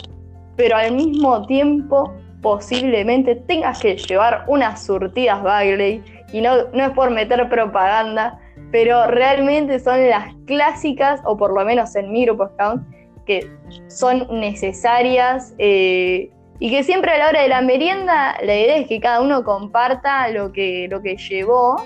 pero 0.57 0.77
al 0.77 0.93
mismo 0.93 1.47
tiempo 1.47 2.15
posiblemente 2.41 3.35
tengas 3.35 3.81
que 3.81 3.97
llevar 3.97 4.45
unas 4.49 4.85
surtidas 4.85 5.43
Bagley. 5.43 6.03
Y 6.33 6.41
no, 6.41 6.69
no 6.73 6.85
es 6.85 6.91
por 6.91 7.11
meter 7.11 7.49
propaganda, 7.49 8.39
pero 8.71 9.07
realmente 9.07 9.79
son 9.81 10.09
las 10.09 10.35
clásicas, 10.47 11.21
o 11.25 11.37
por 11.37 11.55
lo 11.55 11.65
menos 11.65 11.97
en 11.97 12.13
mi 12.13 12.25
grupo 12.25 12.49
Scout, 12.49 12.83
que 13.27 13.51
son 13.89 14.27
necesarias 14.41 15.55
eh, 15.59 16.31
y 16.59 16.71
que 16.71 16.83
siempre 16.83 17.13
a 17.13 17.19
la 17.19 17.29
hora 17.29 17.43
de 17.43 17.49
la 17.49 17.61
merienda 17.61 18.37
la 18.43 18.57
idea 18.57 18.77
es 18.79 18.89
que 18.89 19.01
cada 19.01 19.21
uno 19.21 19.45
comparta 19.45 20.29
lo 20.31 20.51
que, 20.51 20.89
lo 20.91 21.03
que 21.03 21.17
llevó 21.17 21.77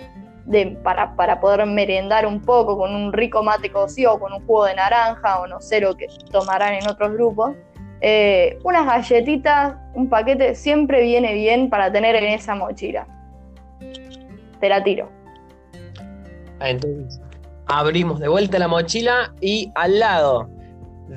para, 0.82 1.14
para, 1.14 1.40
poder 1.40 1.66
merendar 1.66 2.26
un 2.26 2.40
poco 2.40 2.78
con 2.78 2.94
un 2.94 3.12
rico 3.12 3.42
mate 3.42 3.70
cocido, 3.70 4.18
con 4.18 4.32
un 4.32 4.46
jugo 4.46 4.64
de 4.66 4.74
naranja 4.74 5.40
o 5.40 5.46
no 5.46 5.60
sé 5.60 5.80
lo 5.80 5.96
que 5.96 6.06
tomarán 6.30 6.74
en 6.74 6.88
otros 6.88 7.12
grupos. 7.12 7.52
Eh, 8.00 8.58
unas 8.64 8.86
galletitas, 8.86 9.76
un 9.94 10.08
paquete, 10.08 10.54
siempre 10.54 11.02
viene 11.02 11.34
bien 11.34 11.70
para 11.70 11.92
tener 11.92 12.16
en 12.16 12.24
esa 12.24 12.54
mochila. 12.54 13.06
Te 14.62 14.68
la 14.68 14.82
tiro. 14.84 15.10
Ah, 16.60 16.70
entonces, 16.70 17.20
abrimos 17.66 18.20
de 18.20 18.28
vuelta 18.28 18.60
la 18.60 18.68
mochila 18.68 19.34
y 19.40 19.72
al 19.74 19.98
lado 19.98 20.48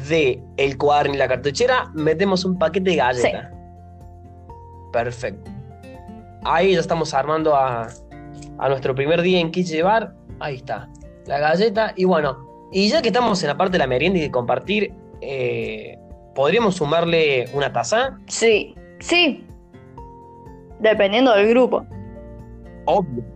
de 0.09 0.41
el 0.57 0.75
cuaderno 0.79 1.13
y 1.13 1.17
la 1.17 1.27
cartuchera 1.27 1.91
metemos 1.93 2.43
un 2.43 2.57
paquete 2.57 2.89
de 2.89 2.95
galletas. 2.95 3.51
Perfecto. 4.91 5.51
Ahí 6.43 6.73
ya 6.73 6.79
estamos 6.79 7.13
armando 7.13 7.55
a, 7.55 7.87
a 8.57 8.69
nuestro 8.69 8.95
primer 8.95 9.21
día 9.21 9.39
en 9.39 9.51
qué 9.51 9.63
llevar, 9.63 10.15
ahí 10.39 10.55
está, 10.55 10.89
la 11.27 11.37
galleta. 11.37 11.93
Y 11.95 12.05
bueno, 12.05 12.49
y 12.71 12.89
ya 12.89 13.03
que 13.03 13.09
estamos 13.09 13.43
en 13.43 13.49
la 13.49 13.57
parte 13.57 13.73
de 13.73 13.77
la 13.77 13.87
merienda 13.87 14.17
y 14.17 14.23
de 14.23 14.31
compartir, 14.31 14.91
eh, 15.21 15.99
¿podríamos 16.33 16.77
sumarle 16.77 17.47
una 17.53 17.71
taza? 17.71 18.17
Sí, 18.25 18.73
sí. 19.01 19.45
Dependiendo 20.79 21.31
del 21.35 21.49
grupo. 21.49 21.85
Obvio. 22.85 23.34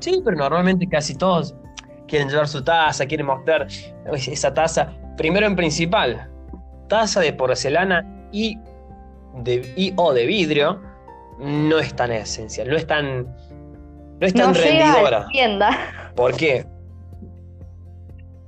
Sí, 0.00 0.20
pero 0.24 0.36
normalmente 0.36 0.88
casi 0.88 1.14
todos 1.14 1.54
quieren 2.06 2.28
llevar 2.28 2.48
su 2.48 2.62
taza, 2.62 3.06
quieren 3.06 3.26
mostrar 3.26 3.66
esa 4.12 4.54
taza. 4.54 4.92
Primero 5.16 5.46
en 5.46 5.56
principal, 5.56 6.30
taza 6.88 7.20
de 7.20 7.32
porcelana 7.32 8.04
y, 8.32 8.58
de, 9.42 9.72
y 9.76 9.92
o 9.96 10.12
de 10.12 10.26
vidrio 10.26 10.80
no 11.38 11.78
es 11.78 11.94
tan 11.94 12.12
esencial, 12.12 12.68
no 12.68 12.76
es 12.76 12.86
tan, 12.86 13.24
no 13.24 14.26
es 14.26 14.34
tan 14.34 14.54
rendidora. 14.54 15.26
¿Por 16.14 16.36
qué? 16.36 16.66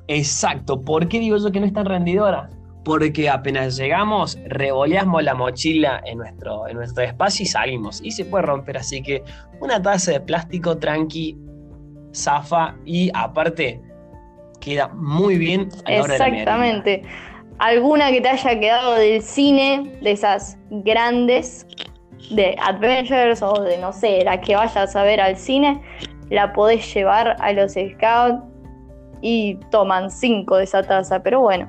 Exacto, 0.06 0.80
¿por 0.80 1.08
qué 1.08 1.18
digo 1.20 1.36
yo 1.36 1.52
que 1.52 1.60
no 1.60 1.66
es 1.66 1.72
tan 1.72 1.84
rendidora? 1.84 2.48
Porque 2.84 3.28
apenas 3.28 3.76
llegamos, 3.76 4.38
revoleamos 4.46 5.22
la 5.22 5.34
mochila 5.34 6.00
en 6.06 6.18
nuestro, 6.18 6.68
en 6.68 6.76
nuestro 6.76 7.04
espacio 7.04 7.44
y 7.44 7.46
salimos. 7.46 8.00
Y 8.02 8.12
se 8.12 8.24
puede 8.24 8.42
romper, 8.46 8.78
así 8.78 9.02
que 9.02 9.22
una 9.60 9.82
taza 9.82 10.12
de 10.12 10.20
plástico 10.20 10.78
tranqui, 10.78 11.36
zafa 12.14 12.74
y 12.84 13.10
aparte 13.14 13.80
queda 14.60 14.88
muy 14.88 15.36
bien 15.36 15.68
Exactamente. 15.86 17.02
Alguna 17.58 18.10
que 18.10 18.20
te 18.20 18.28
haya 18.28 18.60
quedado 18.60 18.94
del 18.94 19.20
cine, 19.20 19.98
de 20.00 20.12
esas 20.12 20.56
grandes, 20.70 21.66
de 22.30 22.56
Adventures 22.62 23.42
o 23.42 23.62
de 23.62 23.78
no 23.78 23.92
sé, 23.92 24.22
la 24.24 24.40
que 24.40 24.54
vayas 24.54 24.94
a 24.94 25.02
ver 25.02 25.20
al 25.20 25.36
cine, 25.36 25.80
la 26.30 26.52
podés 26.52 26.94
llevar 26.94 27.36
a 27.40 27.52
los 27.52 27.72
scouts 27.72 28.42
y 29.20 29.56
toman 29.70 30.10
cinco 30.10 30.56
de 30.56 30.64
esa 30.64 30.82
taza, 30.82 31.22
pero 31.22 31.40
bueno, 31.40 31.68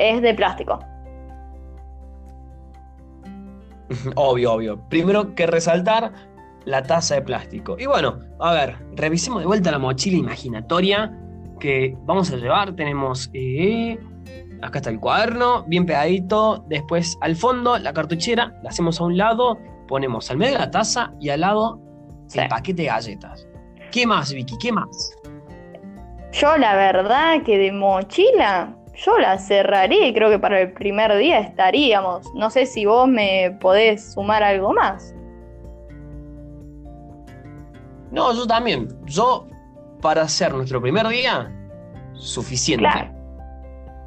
es 0.00 0.22
de 0.22 0.34
plástico. 0.34 0.78
Obvio, 4.14 4.52
obvio. 4.54 4.80
Primero 4.88 5.34
que 5.34 5.46
resaltar 5.46 6.12
la 6.64 6.82
taza 6.82 7.16
de 7.16 7.22
plástico. 7.22 7.76
Y 7.78 7.86
bueno, 7.86 8.20
a 8.38 8.52
ver, 8.52 8.76
revisemos 8.94 9.40
de 9.40 9.46
vuelta 9.46 9.70
la 9.70 9.78
mochila 9.78 10.16
imaginatoria 10.16 11.12
que 11.58 11.96
vamos 12.04 12.30
a 12.30 12.36
llevar. 12.36 12.74
Tenemos 12.76 13.30
eh, 13.32 13.98
acá 14.62 14.78
está 14.78 14.90
el 14.90 15.00
cuaderno, 15.00 15.64
bien 15.64 15.86
pegadito. 15.86 16.64
Después 16.68 17.18
al 17.20 17.36
fondo 17.36 17.78
la 17.78 17.92
cartuchera, 17.92 18.54
la 18.62 18.70
hacemos 18.70 19.00
a 19.00 19.04
un 19.04 19.16
lado, 19.16 19.58
ponemos 19.88 20.30
al 20.30 20.36
medio 20.38 20.58
la 20.58 20.70
taza 20.70 21.12
y 21.20 21.30
al 21.30 21.40
lado 21.40 21.80
el 22.34 22.48
paquete 22.48 22.82
de 22.82 22.88
galletas. 22.88 23.46
¿Qué 23.90 24.06
más, 24.06 24.32
Vicky? 24.32 24.56
¿Qué 24.58 24.72
más? 24.72 25.16
Yo 26.32 26.56
la 26.58 26.76
verdad 26.76 27.42
que 27.42 27.58
de 27.58 27.72
mochila, 27.72 28.76
yo 29.04 29.18
la 29.18 29.38
cerraré, 29.38 30.12
creo 30.14 30.30
que 30.30 30.38
para 30.38 30.60
el 30.60 30.72
primer 30.72 31.16
día 31.16 31.40
estaríamos. 31.40 32.26
No 32.34 32.50
sé 32.50 32.66
si 32.66 32.84
vos 32.84 33.08
me 33.08 33.56
podés 33.60 34.12
sumar 34.12 34.42
algo 34.42 34.72
más. 34.72 35.14
No, 38.10 38.34
yo 38.34 38.46
también. 38.46 38.88
Yo, 39.06 39.46
para 40.00 40.22
hacer 40.22 40.52
nuestro 40.52 40.80
primer 40.80 41.06
día, 41.08 41.50
suficiente 42.14 42.88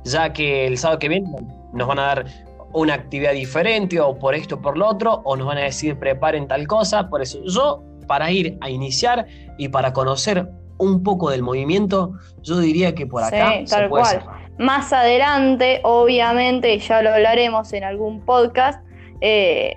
ya 0.04 0.34
que 0.34 0.68
el 0.68 0.78
sábado 0.78 1.00
que 1.00 1.10
viene 1.10 1.30
nos 1.72 1.88
van 1.88 2.00
a 2.00 2.04
dar 2.04 2.26
una 2.74 2.96
actividad 2.96 3.34
diferente 3.34 4.00
o 4.00 4.18
por 4.18 4.36
esto 4.36 4.56
o 4.56 4.62
por 4.62 4.78
lo 4.78 4.88
otro, 4.88 5.22
o 5.24 5.36
nos 5.36 5.48
van 5.48 5.60
a 5.60 5.62
decir 5.62 5.98
preparen 5.98 6.48
tal 6.48 6.68
cosa. 6.68 7.10
Por 7.10 7.22
eso 7.22 7.40
yo, 7.46 7.84
para 8.08 8.32
ir 8.32 8.58
a 8.62 8.70
iniciar 8.70 9.26
y 9.58 9.70
para 9.70 9.94
conocer 9.94 10.50
un 10.78 11.04
poco 11.04 11.30
del 11.30 11.44
movimiento, 11.44 12.14
yo 12.42 12.60
diría 12.60 12.96
que 12.96 13.06
por 13.06 13.24
acá 13.24 13.54
sí, 13.60 13.66
tal 13.66 13.90
cual. 13.90 14.43
Más 14.58 14.94
adelante, 14.94 15.82
obviamente, 15.84 16.78
ya 16.78 17.02
lo 17.02 17.12
hablaremos 17.12 17.74
en 17.74 17.84
algún 17.84 18.22
podcast, 18.22 18.86
eh, 19.22 19.76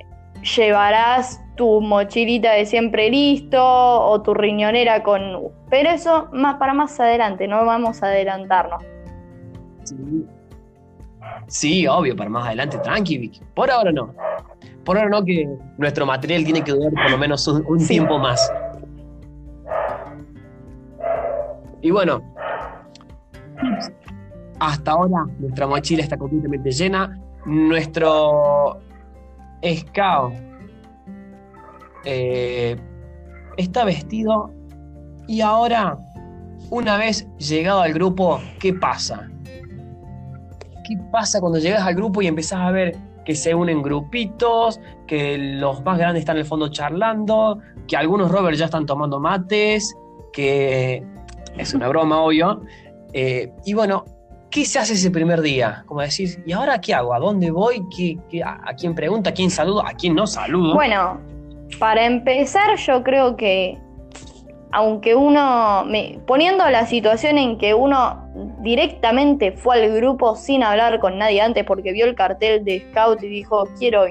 llevarás 0.56 1.40
tu 1.56 1.80
mochilita 1.80 2.52
de 2.52 2.66
siempre 2.66 3.10
listo 3.10 3.58
o 3.60 4.22
tu 4.22 4.34
riñonera 4.34 5.02
con... 5.02 5.50
Pero 5.70 5.90
eso 5.90 6.28
más 6.32 6.56
para 6.56 6.74
más 6.74 7.00
adelante, 7.00 7.48
no 7.48 7.64
vamos 7.64 8.02
a 8.02 8.06
adelantarnos. 8.06 8.84
Sí. 11.48 11.86
obvio, 11.86 12.14
para 12.16 12.30
más 12.30 12.46
adelante, 12.46 12.78
tranqui, 12.78 13.18
Vicky. 13.18 13.40
Por 13.54 13.70
ahora 13.70 13.92
no. 13.92 14.14
Por 14.84 14.98
ahora 14.98 15.10
no, 15.10 15.24
que 15.24 15.48
nuestro 15.78 16.06
material 16.06 16.44
tiene 16.44 16.62
que 16.62 16.72
durar 16.72 16.92
por 16.92 17.10
lo 17.10 17.18
menos 17.18 17.46
un, 17.48 17.86
tiempo 17.86 18.18
más. 18.18 18.52
Y 21.82 21.90
bueno, 21.90 22.22
hasta 24.58 24.92
ahora 24.92 25.26
nuestra 25.38 25.66
mochila 25.66 26.02
está 26.02 26.16
completamente 26.16 26.70
llena. 26.70 27.18
Nuestro 27.44 28.80
scout 29.64 30.34
eh, 32.04 32.76
está 33.56 33.84
vestido. 33.84 34.50
Y 35.28 35.40
ahora, 35.40 35.98
una 36.70 36.96
vez 36.96 37.26
llegado 37.38 37.80
al 37.80 37.92
grupo, 37.92 38.40
¿qué 38.60 38.72
pasa? 38.72 39.28
qué 40.86 40.96
pasa 41.10 41.40
cuando 41.40 41.58
llegas 41.58 41.82
al 41.82 41.94
grupo 41.94 42.22
y 42.22 42.28
empezás 42.28 42.60
a 42.60 42.70
ver 42.70 42.96
que 43.24 43.34
se 43.34 43.54
unen 43.54 43.82
grupitos, 43.82 44.80
que 45.06 45.36
los 45.36 45.84
más 45.84 45.98
grandes 45.98 46.20
están 46.20 46.36
en 46.36 46.42
el 46.42 46.46
fondo 46.46 46.68
charlando, 46.68 47.58
que 47.88 47.96
algunos 47.96 48.30
Robert 48.30 48.56
ya 48.56 48.66
están 48.66 48.86
tomando 48.86 49.18
mates, 49.18 49.96
que 50.32 51.02
es 51.56 51.74
una 51.74 51.88
broma, 51.88 52.20
obvio. 52.20 52.62
Eh, 53.12 53.52
y 53.64 53.74
bueno, 53.74 54.04
¿qué 54.50 54.64
se 54.64 54.78
hace 54.78 54.94
ese 54.94 55.10
primer 55.10 55.40
día? 55.40 55.84
Como 55.86 56.00
decir, 56.00 56.42
¿y 56.46 56.52
ahora 56.52 56.80
qué 56.80 56.94
hago? 56.94 57.14
¿A 57.14 57.18
dónde 57.18 57.50
voy? 57.50 57.86
a, 58.44 58.74
quién 58.74 58.94
pregunta? 58.94 59.30
¿A 59.30 59.32
quién 59.32 59.50
saludo? 59.50 59.86
¿A 59.86 59.92
quién 59.92 60.14
no 60.14 60.26
saludo? 60.26 60.74
Bueno, 60.74 61.20
para 61.78 62.04
empezar, 62.06 62.76
yo 62.76 63.02
creo 63.02 63.36
que 63.36 63.78
aunque 64.72 65.14
uno, 65.14 65.86
poniendo 66.26 66.68
la 66.68 66.86
situación 66.86 67.38
en 67.38 67.56
que 67.56 67.72
uno 67.72 68.28
directamente 68.60 69.52
fue 69.52 69.82
al 69.82 69.94
grupo 69.94 70.36
sin 70.36 70.62
hablar 70.62 71.00
con 71.00 71.18
nadie 71.18 71.40
antes 71.40 71.64
porque 71.64 71.92
vio 71.92 72.04
el 72.04 72.14
cartel 72.14 72.64
de 72.64 72.84
Scout 72.90 73.22
y 73.22 73.28
dijo 73.28 73.68
quiero 73.78 74.04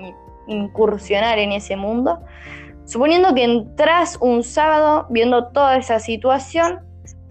incursionar 0.48 1.38
en 1.40 1.52
ese 1.52 1.76
mundo, 1.76 2.20
suponiendo 2.86 3.34
que 3.36 3.44
entras 3.44 4.18
un 4.22 4.44
sábado 4.44 5.06
viendo 5.10 5.48
toda 5.48 5.78
esa 5.78 6.00
situación, 6.00 6.80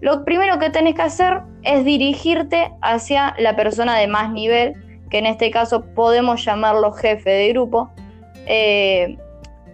lo 0.01 0.23
primero 0.23 0.59
que 0.59 0.69
tenés 0.69 0.95
que 0.95 1.01
hacer 1.01 1.41
es 1.65 1.83
dirigirte 1.83 2.71
hacia 2.81 3.35
la 3.37 3.55
persona 3.55 3.97
de 3.97 4.07
más 4.07 4.31
nivel, 4.31 4.75
que 5.09 5.17
en 5.17 5.25
este 5.25 5.51
caso 5.51 5.83
podemos 5.93 6.43
llamarlo 6.45 6.91
jefe 6.91 7.29
de 7.29 7.49
grupo. 7.49 7.89
Eh, 8.45 9.17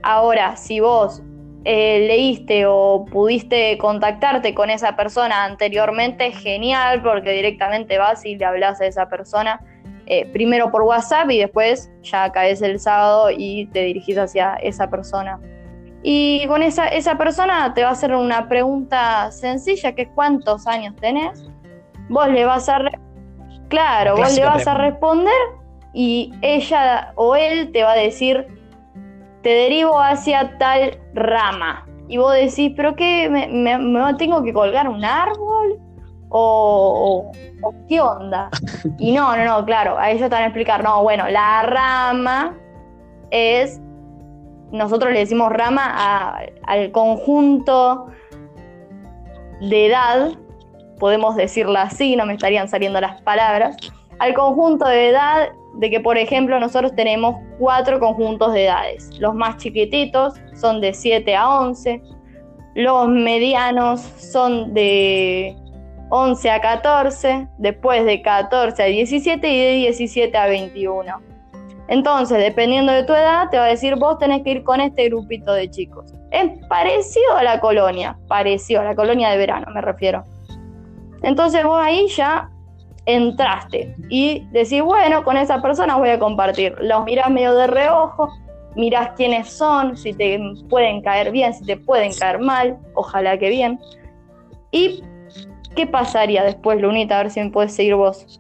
ahora, 0.02 0.56
si 0.56 0.80
vos 0.80 1.22
eh, 1.64 2.06
leíste 2.08 2.66
o 2.66 3.06
pudiste 3.12 3.78
contactarte 3.78 4.56
con 4.56 4.70
esa 4.70 4.96
persona 4.96 5.44
anteriormente, 5.44 6.32
genial, 6.32 7.02
porque 7.04 7.32
directamente 7.32 7.98
vas 7.98 8.26
y 8.26 8.36
le 8.36 8.46
hablas 8.46 8.82
a 8.82 8.86
esa 8.86 9.10
persona, 9.10 9.62
eh, 10.08 10.26
primero 10.34 10.72
por 10.72 10.84
WhatsApp 10.84 11.30
y 11.30 11.40
después 11.40 11.92
ya 12.02 12.32
caes 12.32 12.62
el 12.62 12.80
sábado 12.80 13.30
y 13.30 13.68
te 13.68 13.84
dirigís 13.84 14.18
hacia 14.18 14.56
esa 14.56 14.90
persona. 14.90 15.40
Y 16.04 16.48
con 16.48 16.64
esa, 16.64 16.88
esa 16.88 17.18
persona 17.18 17.74
te 17.76 17.84
va 17.84 17.90
a 17.90 17.92
hacer 17.92 18.16
una 18.16 18.48
pregunta 18.48 19.32
sencilla, 19.32 19.94
que 19.94 20.04
es 20.04 20.10
cuántos 20.16 20.66
años 20.66 20.96
tenés. 20.96 21.51
Vos 22.12 22.28
le 22.28 22.44
vas 22.44 22.68
a... 22.68 22.80
claro, 23.70 24.18
vos 24.18 24.36
le 24.36 24.44
vas 24.44 24.68
a 24.68 24.74
responder 24.74 25.34
y 25.94 26.34
ella 26.42 27.14
o 27.16 27.36
él 27.36 27.72
te 27.72 27.84
va 27.84 27.94
a 27.94 27.96
decir 27.96 28.48
te 29.42 29.50
derivo 29.50 30.00
hacia 30.00 30.58
tal 30.58 31.00
rama. 31.14 31.88
Y 32.10 32.18
vos 32.18 32.34
decís, 32.34 32.74
¿pero 32.76 32.96
qué? 32.96 33.30
¿Me, 33.30 34.14
tengo 34.16 34.44
que 34.44 34.52
colgar 34.52 34.90
un 34.90 35.04
árbol? 35.04 35.80
O, 36.30 37.32
qué 37.88 38.02
onda? 38.02 38.50
Y 39.00 39.14
no, 39.14 39.36
no, 39.38 39.46
no, 39.46 39.66
claro, 39.66 39.98
a 39.98 40.12
ellos 40.12 40.30
te 40.30 40.36
van 40.36 40.44
a 40.44 40.48
explicar, 40.48 40.84
no, 40.84 41.02
bueno, 41.02 41.30
la 41.30 41.64
rama 41.64 42.58
es, 43.32 43.80
nosotros 44.72 45.14
le 45.14 45.20
decimos 45.20 45.52
rama 45.52 46.38
al 46.68 46.92
conjunto 46.92 48.08
de 49.62 49.88
edad, 49.88 50.32
podemos 51.02 51.36
decirlo 51.36 51.80
así, 51.80 52.16
no 52.16 52.28
me 52.28 52.34
estarían 52.34 52.70
saliendo 52.70 53.02
las 53.02 53.20
palabras, 53.24 53.76
al 54.20 54.36
conjunto 54.36 54.86
de 54.86 55.10
edad 55.10 55.50
de 55.80 55.90
que, 55.90 56.00
por 56.00 56.16
ejemplo, 56.20 56.60
nosotros 56.60 56.94
tenemos 56.96 57.38
cuatro 57.58 58.00
conjuntos 58.00 58.54
de 58.54 58.66
edades. 58.66 59.10
Los 59.20 59.34
más 59.34 59.58
chiquititos 59.58 60.36
son 60.54 60.80
de 60.80 60.94
7 60.94 61.36
a 61.36 61.50
11, 61.60 62.04
los 62.76 63.08
medianos 63.08 64.02
son 64.02 64.76
de 64.76 65.56
11 66.10 66.52
a 66.52 66.62
14, 66.62 67.48
después 67.58 68.06
de 68.06 68.22
14 68.22 68.84
a 68.84 68.86
17 68.86 69.50
y 69.50 69.60
de 69.60 69.72
17 69.72 70.38
a 70.38 70.46
21. 70.46 71.20
Entonces, 71.88 72.38
dependiendo 72.38 72.94
de 72.94 73.04
tu 73.06 73.14
edad, 73.14 73.50
te 73.50 73.58
va 73.58 73.66
a 73.66 73.70
decir 73.70 73.96
vos 73.96 74.20
tenés 74.20 74.44
que 74.44 74.52
ir 74.52 74.64
con 74.64 74.80
este 74.80 75.10
grupito 75.10 75.52
de 75.52 75.68
chicos. 75.70 76.14
Es 76.30 76.50
parecido 76.68 77.36
a 77.36 77.44
la 77.44 77.60
colonia, 77.60 78.20
parecido 78.28 78.82
a 78.82 78.84
la 78.84 78.96
colonia 78.96 79.32
de 79.32 79.38
verano, 79.38 79.66
me 79.74 79.82
refiero. 79.82 80.24
Entonces 81.24 81.64
vos 81.64 81.80
ahí 81.82 82.08
ya 82.08 82.50
entraste 83.06 83.96
y 84.10 84.46
decís, 84.52 84.82
bueno, 84.82 85.24
con 85.24 85.38
esa 85.38 85.62
persona 85.62 85.98
voy 85.98 86.10
a 86.10 86.20
compartir. 86.20 86.76
Los 86.82 87.04
mirás 87.06 87.30
medio 87.30 87.54
de 87.56 87.68
reojo, 87.68 88.30
mirás 88.76 89.12
quiénes 89.16 89.50
son, 89.50 89.98
si 89.98 90.14
te 90.14 90.40
pueden 90.70 91.02
caer 91.02 91.32
bien, 91.32 91.54
si 91.54 91.66
te 91.66 91.78
pueden 91.78 92.14
caer 92.14 92.40
mal, 92.40 92.78
ojalá 92.94 93.38
que 93.38 93.50
bien. 93.50 93.80
¿Y 94.72 95.04
qué 95.76 95.88
pasaría 95.88 96.44
después, 96.44 96.82
Lunita? 96.82 97.20
A 97.20 97.24
ver 97.24 97.32
si 97.32 97.42
me 97.42 97.50
puedes 97.50 97.74
seguir 97.74 97.96
vos. 97.96 98.40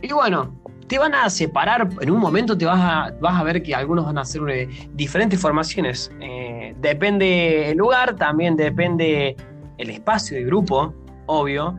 Y 0.00 0.12
bueno, 0.12 0.54
te 0.86 0.98
van 0.98 1.14
a 1.14 1.30
separar, 1.30 1.88
en 2.00 2.10
un 2.10 2.18
momento 2.18 2.56
te 2.56 2.66
vas 2.66 2.80
a, 2.80 3.14
vas 3.20 3.40
a 3.40 3.42
ver 3.42 3.62
que 3.62 3.74
algunos 3.74 4.04
van 4.04 4.18
a 4.18 4.20
hacer 4.22 4.42
eh, 4.48 4.68
diferentes 4.92 5.40
formaciones. 5.40 6.10
Eh, 6.20 6.74
depende 6.78 7.70
el 7.70 7.78
lugar, 7.78 8.16
también 8.16 8.56
depende 8.56 9.36
el 9.78 9.90
espacio 9.90 10.36
de 10.36 10.44
grupo, 10.44 10.94
obvio 11.26 11.78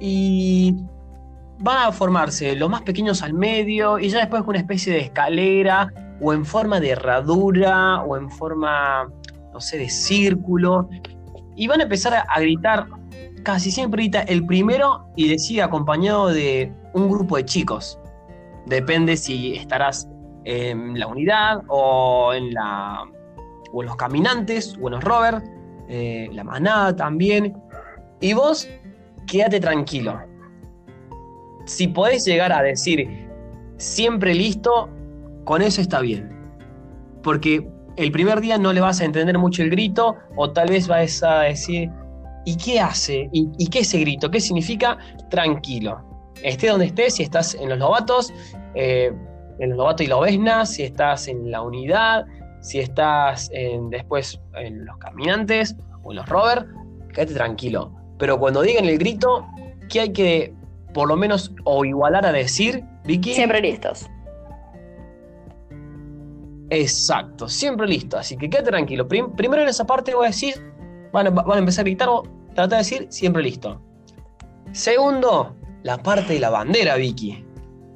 y 0.00 0.74
van 1.58 1.88
a 1.88 1.92
formarse 1.92 2.54
los 2.54 2.68
más 2.68 2.82
pequeños 2.82 3.22
al 3.22 3.32
medio 3.32 3.98
y 3.98 4.08
ya 4.08 4.18
después 4.18 4.42
con 4.42 4.50
una 4.50 4.58
especie 4.58 4.92
de 4.92 5.00
escalera 5.00 5.92
o 6.20 6.32
en 6.32 6.44
forma 6.44 6.80
de 6.80 6.90
herradura 6.90 8.02
o 8.02 8.16
en 8.16 8.30
forma, 8.30 9.08
no 9.52 9.60
sé, 9.60 9.78
de 9.78 9.88
círculo. 9.88 10.88
Y 11.54 11.66
van 11.66 11.80
a 11.80 11.84
empezar 11.84 12.14
a, 12.14 12.40
gritar, 12.40 12.86
casi 13.42 13.70
siempre 13.70 14.02
grita 14.02 14.22
el 14.22 14.44
primero 14.44 15.06
y 15.16 15.28
decide 15.28 15.62
acompañado 15.62 16.28
de 16.28 16.72
un 16.92 17.08
grupo 17.08 17.36
de 17.36 17.44
chicos. 17.44 17.98
Depende 18.66 19.16
si 19.16 19.54
estarás 19.54 20.08
en 20.44 20.98
la 20.98 21.06
unidad 21.06 21.62
o 21.68 22.32
en, 22.34 22.52
la, 22.52 23.04
o 23.72 23.82
en 23.82 23.86
los 23.86 23.96
caminantes 23.96 24.76
o 24.80 24.88
en 24.88 24.94
los 24.94 25.04
rovers, 25.04 25.42
eh, 25.88 26.28
la 26.32 26.44
manada 26.44 26.94
también. 26.94 27.56
Y 28.20 28.32
vos 28.32 28.68
quédate 29.26 29.60
tranquilo. 29.60 30.20
Si 31.66 31.88
podés 31.88 32.24
llegar 32.24 32.52
a 32.52 32.62
decir 32.62 33.28
siempre 33.76 34.34
listo, 34.34 34.88
con 35.44 35.62
eso 35.62 35.80
está 35.80 36.00
bien. 36.00 36.30
Porque 37.22 37.68
el 37.96 38.12
primer 38.12 38.40
día 38.40 38.58
no 38.58 38.72
le 38.72 38.80
vas 38.80 39.00
a 39.00 39.04
entender 39.04 39.38
mucho 39.38 39.62
el 39.62 39.70
grito 39.70 40.16
o 40.36 40.50
tal 40.50 40.68
vez 40.68 40.86
vas 40.86 41.22
a 41.22 41.40
decir, 41.40 41.90
¿y 42.44 42.56
qué 42.56 42.80
hace? 42.80 43.28
¿Y, 43.32 43.68
qué 43.68 43.80
es 43.80 43.88
ese 43.88 44.00
grito? 44.00 44.30
¿Qué 44.30 44.40
significa? 44.40 44.98
Tranquilo. 45.30 46.02
Esté 46.42 46.68
donde 46.68 46.86
estés, 46.86 47.14
si 47.16 47.22
estás 47.22 47.54
en 47.54 47.68
los 47.68 47.78
lobatos, 47.78 48.32
eh, 48.74 49.12
en 49.58 49.70
los 49.70 49.78
lobatos 49.78 50.06
y 50.06 50.08
lobesnas, 50.08 50.72
si 50.72 50.82
estás 50.82 51.28
en 51.28 51.50
la 51.50 51.62
unidad, 51.62 52.26
si 52.66 52.80
estás 52.80 53.50
después 53.90 54.40
en 54.54 54.84
los 54.84 54.98
caminantes 54.98 55.76
o 56.02 56.10
en 56.10 56.16
los 56.16 56.28
rovers, 56.28 56.66
quédate 57.14 57.34
tranquilo 57.34 57.92
pero 58.18 58.38
cuando 58.38 58.62
digan 58.62 58.86
el 58.86 58.98
grito, 58.98 59.46
¿qué 59.88 60.00
hay 60.00 60.12
que 60.12 60.54
por 60.94 61.08
lo 61.08 61.16
menos 61.16 61.52
o 61.64 61.84
igualar 61.84 62.24
a 62.24 62.32
decir, 62.32 62.84
Vicky? 63.04 63.34
Siempre 63.34 63.60
listos. 63.60 64.08
Exacto, 66.70 67.48
siempre 67.48 67.86
listo. 67.86 68.16
Así 68.18 68.36
que 68.36 68.48
quédate 68.48 68.70
tranquilo. 68.70 69.06
primero 69.06 69.62
en 69.62 69.68
esa 69.68 69.84
parte 69.84 70.14
voy 70.14 70.26
a 70.26 70.28
decir, 70.28 70.54
van 71.12 71.26
a, 71.26 71.58
empezar 71.58 71.82
a 71.82 71.84
gritar, 71.84 72.08
trata 72.54 72.76
de 72.76 72.78
decir 72.78 73.06
siempre 73.10 73.42
listo. 73.42 73.80
Segundo, 74.72 75.54
la 75.82 75.98
parte 75.98 76.34
de 76.34 76.40
la 76.40 76.50
bandera, 76.50 76.96
Vicky. 76.96 77.44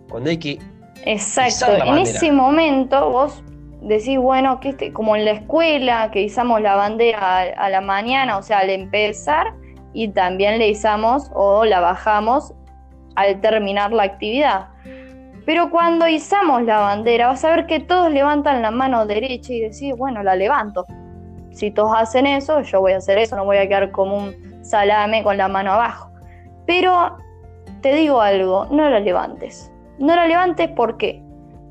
Cuando 0.09 0.31
hay 0.31 0.39
que. 0.39 0.59
Exacto, 1.05 1.67
en 1.83 1.99
ese 1.99 2.31
momento 2.31 3.11
vos 3.11 3.43
decís, 3.81 4.19
bueno, 4.19 4.61
que 4.61 4.71
este, 4.71 4.93
como 4.93 5.17
en 5.17 5.25
la 5.25 5.33
escuela, 5.33 6.11
que 6.11 6.23
izamos 6.23 6.61
la 6.61 6.77
bandera 6.77 7.41
a 7.41 7.69
la 7.71 7.81
mañana, 7.81 8.37
o 8.37 8.43
sea, 8.43 8.59
al 8.59 8.71
empezar, 8.71 9.55
y 9.93 10.09
también 10.09 10.59
le 10.59 10.69
izamos 10.69 11.31
o 11.35 11.65
la 11.65 11.81
bajamos 11.81 12.55
al 13.17 13.41
terminar 13.41 13.93
la 13.93 14.05
actividad. 14.05 14.69
Pero 15.47 15.71
cuando 15.71 16.07
izamos 16.07 16.63
la 16.63 16.79
bandera, 16.79 17.29
vas 17.29 17.45
a 17.45 17.51
ver 17.51 17.67
que 17.67 17.81
todos 17.81 18.13
levantan 18.13 18.63
la 18.63 18.71
mano 18.71 19.07
derecha 19.07 19.53
y 19.53 19.61
decís, 19.61 19.95
bueno, 19.97 20.23
la 20.23 20.37
levanto. 20.37 20.87
Si 21.53 21.71
todos 21.71 21.93
hacen 21.97 22.27
eso, 22.27 22.61
yo 22.63 22.81
voy 22.81 22.93
a 22.93 22.99
hacer 22.99 23.19
eso, 23.19 23.37
no 23.37 23.45
voy 23.45 23.57
a 23.57 23.67
quedar 23.67 23.91
como 23.91 24.17
un 24.17 24.65
salame 24.65 25.25
con 25.25 25.37
la 25.37 25.49
mano 25.49 25.73
abajo. 25.73 26.11
Pero 26.67 27.17
te 27.81 27.95
digo 27.95 28.21
algo, 28.21 28.67
no 28.71 28.89
la 28.89 29.01
levantes. 29.01 29.73
No 29.99 30.15
la 30.15 30.27
levantes 30.27 30.69
¿por 30.69 30.97
qué? 30.97 31.23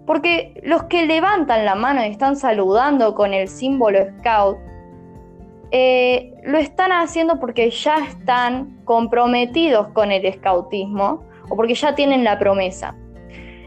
Porque 0.09 0.59
los 0.63 0.85
que 0.85 1.05
levantan 1.05 1.65
la 1.65 1.75
mano 1.75 2.03
y 2.03 2.07
están 2.07 2.35
saludando 2.35 3.13
con 3.13 3.31
el 3.31 3.47
símbolo 3.47 3.99
scout 4.17 4.57
eh, 5.69 6.33
lo 6.45 6.57
están 6.57 6.91
haciendo 6.91 7.39
porque 7.39 7.69
ya 7.69 7.97
están 7.97 8.79
comprometidos 8.85 9.89
con 9.89 10.11
el 10.11 10.25
escautismo 10.25 11.23
o 11.47 11.55
porque 11.55 11.75
ya 11.75 11.93
tienen 11.93 12.23
la 12.23 12.39
promesa. 12.39 12.95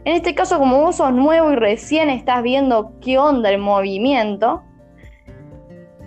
En 0.04 0.16
este 0.16 0.34
caso, 0.34 0.58
como 0.58 0.80
vos 0.80 0.96
sos 0.96 1.12
nuevo 1.12 1.52
y 1.52 1.54
recién 1.54 2.10
estás 2.10 2.42
viendo 2.42 2.94
qué 3.00 3.18
onda 3.18 3.48
el 3.48 3.58
movimiento, 3.58 4.64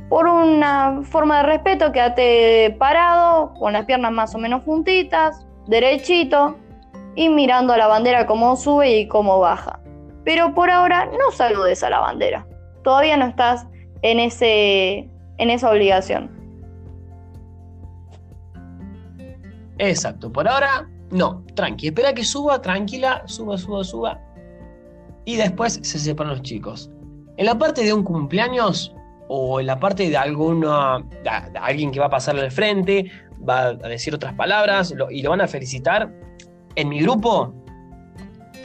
por 0.09 0.27
una 0.27 0.99
forma 1.03 1.37
de 1.37 1.43
respeto, 1.43 1.93
quédate 1.93 2.75
parado, 2.77 3.53
con 3.53 3.71
las 3.71 3.85
piernas 3.85 4.11
más 4.11 4.35
o 4.35 4.37
menos 4.37 4.63
juntitas, 4.65 5.47
derechito, 5.67 6.57
y 7.15 7.29
mirando 7.29 7.71
a 7.71 7.77
la 7.77 7.87
bandera 7.87 8.25
cómo 8.25 8.57
sube 8.57 8.97
y 8.97 9.07
cómo 9.07 9.39
baja. 9.39 9.79
Pero 10.25 10.53
por 10.53 10.69
ahora 10.69 11.05
no 11.05 11.31
saludes 11.31 11.83
a 11.83 11.89
la 11.89 11.99
bandera. 11.99 12.45
Todavía 12.83 13.15
no 13.15 13.25
estás 13.25 13.65
en, 14.01 14.19
ese, 14.19 15.09
en 15.37 15.49
esa 15.49 15.71
obligación. 15.71 16.29
Exacto, 19.77 20.31
por 20.31 20.47
ahora 20.47 20.87
no, 21.11 21.43
tranqui, 21.55 21.87
espera 21.87 22.13
que 22.13 22.23
suba, 22.23 22.61
tranquila, 22.61 23.23
suba, 23.25 23.57
suba, 23.57 23.83
suba. 23.83 24.19
Y 25.25 25.35
después 25.35 25.79
se 25.81 25.99
separan 25.99 26.33
los 26.33 26.41
chicos. 26.41 26.89
En 27.37 27.45
la 27.45 27.57
parte 27.57 27.83
de 27.83 27.93
un 27.93 28.03
cumpleaños 28.03 28.93
o 29.27 29.59
en 29.59 29.67
la 29.67 29.79
parte 29.79 30.09
de 30.09 30.17
alguna 30.17 31.03
de, 31.23 31.59
alguien 31.59 31.91
que 31.91 31.99
va 31.99 32.05
a 32.07 32.09
pasar 32.09 32.37
al 32.37 32.51
frente, 32.51 33.11
va 33.47 33.67
a 33.67 33.73
decir 33.73 34.13
otras 34.13 34.33
palabras 34.33 34.93
y 35.09 35.21
lo 35.21 35.29
van 35.31 35.41
a 35.41 35.47
felicitar. 35.47 36.11
En 36.75 36.89
mi 36.89 37.01
grupo, 37.01 37.53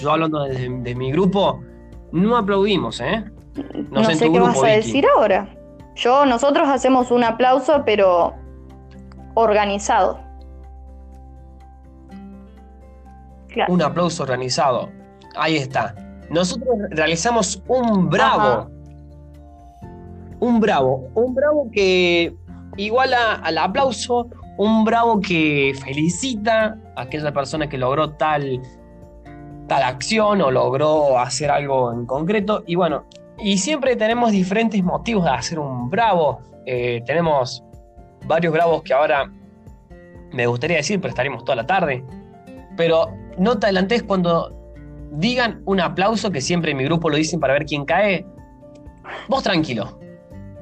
yo 0.01 0.13
hablando 0.13 0.45
de, 0.45 0.95
mi 0.95 1.13
grupo, 1.13 1.61
no 2.13 2.37
aplaudimos, 2.37 3.01
¿eh? 3.01 3.25
No, 3.91 4.05
sé, 4.05 4.31
qué 4.31 4.39
vas 4.39 4.63
a 4.63 4.67
decir 4.67 5.05
ahora. 5.17 5.49
Yo, 5.97 6.25
nosotros 6.25 6.69
hacemos 6.69 7.11
un 7.11 7.25
aplauso, 7.25 7.83
pero 7.85 8.35
organizado. 9.35 10.21
Un 13.69 13.83
aplauso 13.83 14.23
organizado. 14.23 14.89
Ahí 15.37 15.57
está. 15.57 15.95
Nosotros 16.31 16.69
realizamos 16.91 17.63
un 17.67 18.09
bravo. 18.09 18.71
Un 20.39 20.61
bravo. 20.61 21.09
Un 21.15 21.35
bravo 21.35 21.69
que 21.73 22.35
iguala 22.77 23.35
al 23.43 23.59
aplauso. 23.59 24.29
Un 24.57 24.85
bravo 24.85 25.21
que 25.21 25.73
felicita 25.83 26.79
a 26.97 27.03
aquella 27.03 27.33
persona 27.33 27.69
que 27.69 27.79
logró 27.79 28.11
tal, 28.13 28.61
tal 29.71 29.85
acción 29.85 30.43
o 30.43 30.51
logró 30.51 31.17
hacer 31.21 31.49
algo 31.49 31.93
en 31.93 32.05
concreto. 32.05 32.65
Y 32.67 32.75
bueno, 32.75 33.05
y 33.39 33.57
siempre 33.57 33.95
tenemos 33.95 34.33
diferentes 34.33 34.83
motivos 34.83 35.23
de 35.27 35.31
hacer 35.31 35.61
un 35.61 35.89
bravo. 35.89 36.41
Eh, 36.67 37.01
tenemos 37.07 37.63
varios 38.27 38.53
bravos 38.53 38.83
que 38.83 38.93
ahora 38.93 39.31
me 40.33 40.45
gustaría 40.49 40.79
decir, 40.79 41.01
pero 41.01 41.11
estaremos 41.11 41.45
toda 41.45 41.55
la 41.55 41.67
tarde. 41.69 42.05
Pero 42.77 43.17
no 43.39 43.61
te 43.61 43.67
adelantes 43.67 44.03
cuando 44.03 44.53
digan 45.13 45.63
un 45.67 45.79
aplauso, 45.81 46.33
que 46.33 46.41
siempre 46.41 46.73
en 46.73 46.77
mi 46.77 46.85
grupo 46.87 47.09
lo 47.09 47.17
dicen 47.17 47.39
para 47.39 47.53
ver 47.53 47.65
quién 47.65 47.85
cae. 47.85 48.27
Vos 49.29 49.45
tranquilo. 49.45 50.01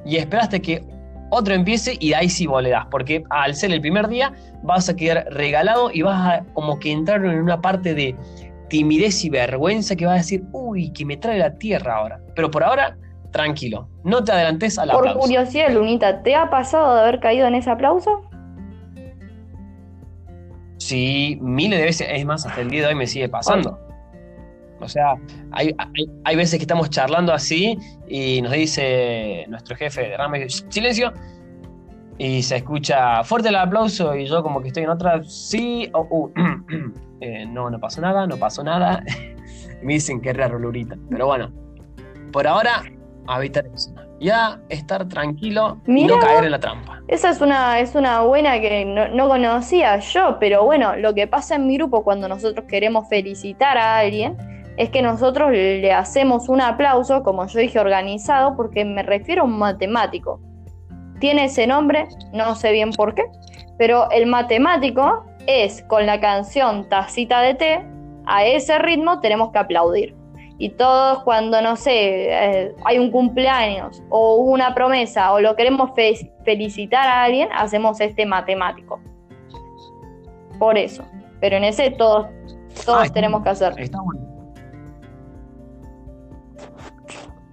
Y 0.05 0.17
esperaste 0.17 0.61
que 0.61 0.83
otro 1.31 1.55
empiece 1.55 1.97
y 1.99 2.13
ahí 2.13 2.29
sí 2.29 2.45
vos 2.45 2.61
le 2.61 2.69
das. 2.69 2.85
Porque 2.91 3.23
al 3.31 3.55
ser 3.55 3.71
el 3.71 3.81
primer 3.81 4.07
día 4.07 4.33
vas 4.61 4.87
a 4.87 4.95
quedar 4.95 5.25
regalado 5.31 5.89
y 5.91 6.03
vas 6.03 6.27
a 6.27 6.45
como 6.53 6.77
que 6.77 6.91
entrar 6.91 7.25
en 7.25 7.41
una 7.41 7.59
parte 7.59 7.95
de 7.95 8.15
timidez 8.69 9.23
y 9.25 9.29
vergüenza 9.29 9.95
que 9.95 10.05
vas 10.05 10.13
a 10.13 10.17
decir, 10.17 10.43
uy, 10.51 10.91
que 10.91 11.05
me 11.05 11.17
trae 11.17 11.39
la 11.39 11.57
tierra 11.57 11.97
ahora. 11.97 12.19
Pero 12.35 12.49
por 12.49 12.63
ahora, 12.63 12.97
tranquilo. 13.31 13.89
No 14.03 14.23
te 14.23 14.31
adelantes 14.31 14.77
al 14.77 14.91
aplauso. 14.91 15.13
Por 15.13 15.21
curiosidad, 15.23 15.71
Lunita, 15.71 16.23
¿te 16.23 16.35
ha 16.35 16.49
pasado 16.49 16.95
de 16.95 17.01
haber 17.01 17.19
caído 17.19 17.47
en 17.47 17.55
ese 17.55 17.69
aplauso? 17.69 18.21
Sí, 20.77 21.37
miles 21.41 21.79
de 21.79 21.85
veces, 21.85 22.07
es 22.09 22.25
más, 22.25 22.45
hasta 22.45 22.61
el 22.61 22.69
día 22.69 22.81
de 22.81 22.87
hoy 22.87 22.95
me 22.95 23.05
sigue 23.05 23.27
pasando. 23.27 23.77
O 24.79 24.87
sea, 24.87 25.15
hay, 25.51 25.75
hay, 26.23 26.35
veces 26.37 26.57
que 26.57 26.63
estamos 26.63 26.89
charlando 26.89 27.33
así 27.33 27.77
y 28.07 28.41
nos 28.41 28.53
dice 28.53 29.45
nuestro 29.49 29.75
jefe 29.75 30.07
de 30.07 30.17
rama, 30.17 30.37
silencio, 30.69 31.11
y 32.17 32.41
se 32.43 32.57
escucha 32.57 33.23
fuerte 33.25 33.49
el 33.49 33.55
aplauso 33.55 34.15
y 34.15 34.25
yo 34.25 34.41
como 34.41 34.61
que 34.61 34.69
estoy 34.69 34.83
en 34.83 34.89
otra, 34.89 35.21
sí, 35.23 35.89
o 35.93 36.07
uh, 36.09 36.31
eh, 37.21 37.45
no, 37.45 37.69
no 37.69 37.79
pasó 37.79 38.01
nada, 38.01 38.27
no 38.27 38.37
pasó 38.37 38.63
nada. 38.63 39.03
me 39.83 39.93
dicen 39.93 40.21
que 40.21 40.29
es 40.29 40.37
raro, 40.37 40.59
Lurita. 40.59 40.95
Pero 41.09 41.27
bueno, 41.27 41.51
por 42.31 42.47
ahora, 42.47 42.83
habitar 43.27 43.65
zona 43.75 44.09
ya 44.19 44.59
estar 44.69 45.07
tranquilo 45.07 45.79
y 45.87 46.05
no 46.05 46.19
caer 46.19 46.45
en 46.45 46.51
la 46.51 46.59
trampa. 46.59 47.01
Esa 47.07 47.29
es 47.29 47.41
una, 47.41 47.79
es 47.79 47.95
una 47.95 48.21
buena 48.21 48.59
que 48.59 48.85
no, 48.85 49.27
conocía 49.27 49.97
yo, 49.99 50.37
pero 50.39 50.65
bueno, 50.65 50.95
lo 50.95 51.13
que 51.13 51.27
pasa 51.27 51.55
en 51.55 51.67
mi 51.67 51.77
grupo 51.77 52.03
cuando 52.03 52.27
nosotros 52.27 52.65
queremos 52.67 53.07
felicitar 53.09 53.77
a 53.77 53.97
alguien 53.97 54.37
es 54.77 54.89
que 54.89 55.01
nosotros 55.01 55.51
le 55.51 55.91
hacemos 55.91 56.47
un 56.47 56.61
aplauso, 56.61 57.23
como 57.23 57.45
yo 57.47 57.59
dije, 57.59 57.79
organizado, 57.79 58.55
porque 58.55 58.85
me 58.85 59.03
refiero 59.03 59.41
a 59.41 59.45
un 59.45 59.57
matemático. 59.57 60.39
Tiene 61.19 61.45
ese 61.45 61.67
nombre, 61.67 62.07
no 62.31 62.55
sé 62.55 62.71
bien 62.71 62.91
por 62.91 63.13
qué, 63.13 63.23
pero 63.77 64.09
el 64.11 64.25
matemático 64.25 65.25
es 65.49 65.83
con 65.83 66.05
la 66.05 66.19
canción 66.19 66.87
Tacita 66.87 67.41
de 67.41 67.55
té, 67.55 67.85
a 68.25 68.45
ese 68.45 68.77
ritmo 68.79 69.19
tenemos 69.19 69.51
que 69.51 69.59
aplaudir 69.59 70.15
y 70.59 70.69
todos 70.71 71.23
cuando, 71.23 71.61
no 71.61 71.77
sé, 71.77 72.27
eh, 72.29 72.75
hay 72.83 72.99
un 72.99 73.11
cumpleaños 73.11 74.03
o 74.09 74.35
una 74.35 74.75
promesa 74.75 75.31
o 75.31 75.39
lo 75.39 75.55
queremos 75.55 75.91
felicitar 76.43 77.07
a 77.07 77.23
alguien, 77.23 77.47
hacemos 77.53 78.01
este 78.01 78.25
matemático. 78.25 78.99
Por 80.59 80.77
eso. 80.77 81.05
Pero 81.39 81.55
en 81.55 81.63
ese 81.63 81.91
todos, 81.91 82.27
todos 82.85 83.11
tenemos 83.13 83.41
que 83.41 83.49
hacer. 83.49 83.73
Está 83.77 84.01
bueno. 84.01 84.21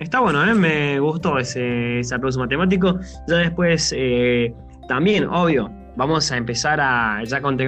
Está 0.00 0.20
bueno, 0.20 0.44
¿eh? 0.44 0.52
me 0.52 0.98
gustó 0.98 1.38
ese, 1.38 2.00
ese 2.00 2.12
aplauso 2.12 2.40
matemático. 2.40 2.98
Ya 3.28 3.36
después, 3.36 3.94
eh, 3.96 4.52
también, 4.88 5.28
obvio, 5.28 5.70
vamos 5.96 6.30
a 6.30 6.36
empezar 6.36 6.80
a, 6.80 7.22
ya 7.24 7.40
cuando 7.40 7.64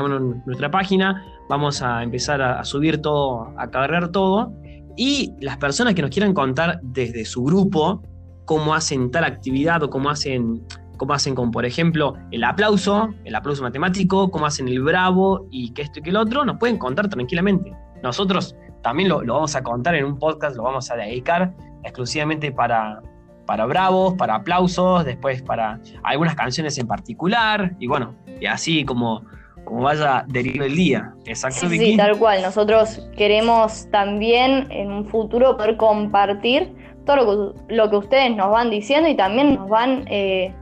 nuestra 0.47 0.71
página, 0.71 1.25
vamos 1.49 1.83
a 1.83 2.03
empezar 2.03 2.41
a, 2.43 2.61
a 2.61 2.65
subir 2.65 3.01
todo, 3.01 3.53
a 3.57 3.71
cargar 3.71 4.09
todo 4.09 4.53
y 4.97 5.33
las 5.41 5.57
personas 5.59 5.95
que 5.95 6.03
nos 6.03 6.11
quieran 6.11 6.35
contar 6.35 6.81
desde 6.83 7.25
su 7.25 7.45
grupo 7.45 8.03
cómo 8.49 8.75
hacen 8.75 9.11
tal 9.11 9.25
actividad 9.25 9.83
o 9.83 9.91
cómo 9.91 10.11
hacen, 10.11 10.67
cómo 10.97 11.13
hacen 11.13 11.35
con, 11.35 11.51
por 11.51 11.67
ejemplo, 11.67 12.15
el 12.31 12.43
aplauso, 12.43 13.15
el 13.25 13.35
aplauso 13.35 13.63
matemático, 13.63 14.31
cómo 14.31 14.47
hacen 14.47 14.67
el 14.69 14.83
bravo 14.83 15.47
y 15.51 15.73
que 15.75 15.83
esto 15.83 16.01
y 16.01 16.03
que 16.03 16.11
el 16.11 16.17
otro, 16.17 16.45
nos 16.45 16.59
pueden 16.59 16.79
contar 16.79 17.09
tranquilamente. 17.09 17.73
Nosotros 18.03 18.57
también 18.83 19.11
lo, 19.11 19.19
vamos 19.19 19.55
a 19.55 19.63
contar 19.63 19.95
en 19.95 20.07
un 20.07 20.19
podcast, 20.19 20.57
lo 20.57 20.63
vamos 20.63 20.91
a 20.91 20.97
dedicar 20.97 21.55
exclusivamente 21.85 22.51
para, 22.51 23.03
para 23.49 23.65
bravos, 23.65 24.13
para 24.13 24.35
aplausos, 24.35 25.07
después 25.07 25.41
para 25.41 25.81
algunas 26.03 26.35
canciones 26.35 26.77
en 26.77 26.87
particular, 26.87 27.73
y 27.79 27.87
bueno, 27.87 28.15
y 28.39 28.45
así 28.45 28.85
como 28.85 29.23
como 29.65 29.83
vaya 29.83 30.25
deriva 30.29 30.67
el 30.67 30.77
día. 30.77 31.15
Exacto, 31.25 31.69
sí, 31.69 31.79
sí, 31.79 31.97
tal 31.97 32.19
cual. 32.19 32.43
Nosotros 32.43 33.09
queremos 33.17 33.89
también 33.91 34.67
en 34.71 34.91
un 34.91 35.07
futuro 35.07 35.57
poder 35.57 35.79
compartir 35.79 36.75
todo 37.07 37.55
lo 37.69 37.91
que, 37.91 37.97
ustedes 37.97 38.37
nos 38.37 38.51
van 38.51 38.69
diciendo 38.71 39.09
y 39.09 39.17
también 39.17 39.55
nos 39.55 39.69
van 39.69 40.05
eh, 40.09 40.55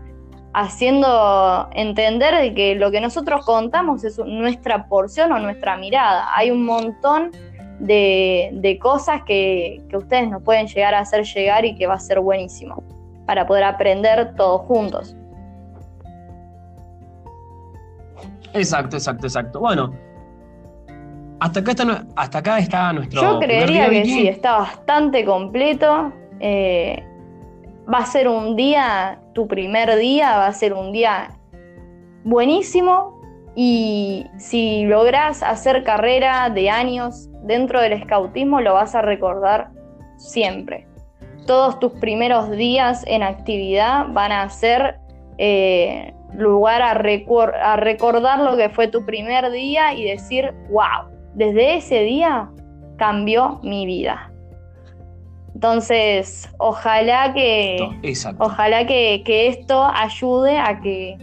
haciendo 0.54 1.68
entender 1.72 2.34
de 2.36 2.54
que 2.54 2.76
lo 2.76 2.92
que 2.92 3.00
nosotros 3.00 3.44
contamos 3.44 4.04
es 4.04 4.18
nuestra 4.18 4.86
porción 4.86 5.32
o 5.32 5.40
nuestra 5.40 5.76
mirada. 5.76 6.28
Hay 6.36 6.52
un 6.52 6.64
montón 6.64 7.32
de, 7.78 8.78
cosas 8.80 9.22
que, 9.24 9.82
que 9.88 9.96
ustedes 9.96 10.28
nos 10.28 10.42
pueden 10.42 10.66
llegar 10.66 10.94
a 10.94 11.00
hacer 11.00 11.24
llegar 11.24 11.64
y 11.64 11.74
que 11.74 11.86
va 11.86 11.94
a 11.94 12.00
ser 12.00 12.20
buenísimo 12.20 12.82
para 13.26 13.46
poder 13.46 13.64
aprender 13.64 14.34
todos 14.36 14.62
juntos. 14.62 15.16
Exacto, 18.54 18.96
exacto, 18.96 19.26
exacto. 19.26 19.60
Bueno, 19.60 19.92
hasta 21.40 21.60
acá 21.60 21.70
está, 21.72 22.06
hasta 22.16 22.38
acá 22.38 22.58
está 22.58 22.92
nuestro. 22.92 23.20
Yo 23.20 23.38
creería 23.40 23.90
que 23.90 24.04
sí, 24.04 24.28
está 24.28 24.58
bastante 24.58 25.24
completo. 25.24 26.12
Eh, 26.40 27.04
va 27.92 27.98
a 27.98 28.06
ser 28.06 28.28
un 28.28 28.56
día, 28.56 29.20
tu 29.34 29.46
primer 29.46 29.96
día 29.96 30.38
va 30.38 30.46
a 30.46 30.52
ser 30.52 30.72
un 30.72 30.92
día 30.92 31.30
buenísimo. 32.24 33.20
Y 33.54 34.26
si 34.38 34.84
logras 34.84 35.42
hacer 35.42 35.82
carrera 35.82 36.50
de 36.50 36.68
años 36.68 37.30
dentro 37.46 37.80
del 37.80 37.92
escautismo, 37.92 38.60
lo 38.60 38.74
vas 38.74 38.94
a 38.94 39.02
recordar 39.02 39.70
siempre. 40.16 40.86
Todos 41.46 41.78
tus 41.78 41.92
primeros 41.92 42.50
días 42.50 43.04
en 43.06 43.22
actividad 43.22 44.06
van 44.08 44.32
a 44.32 44.48
ser 44.48 44.98
eh, 45.38 46.12
lugar 46.34 46.82
a, 46.82 46.90
a 46.90 47.76
recordar 47.76 48.40
lo 48.40 48.56
que 48.56 48.68
fue 48.68 48.88
tu 48.88 49.04
primer 49.04 49.50
día 49.50 49.94
y 49.94 50.04
decir, 50.04 50.52
wow, 50.70 51.10
desde 51.34 51.76
ese 51.76 52.00
día 52.00 52.50
cambió 52.96 53.60
mi 53.62 53.86
vida. 53.86 54.32
Entonces, 55.54 56.50
ojalá 56.58 57.32
que, 57.32 57.78
ojalá 58.38 58.86
que, 58.86 59.22
esto 59.48 59.84
ayude 59.84 60.58
a 60.58 60.80
que 60.82 61.16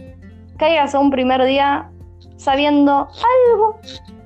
caigas 0.56 0.92
a 0.94 0.98
un 0.98 1.10
primer 1.10 1.44
día 1.44 1.88
sabiendo 2.36 3.06
algo 3.52 3.78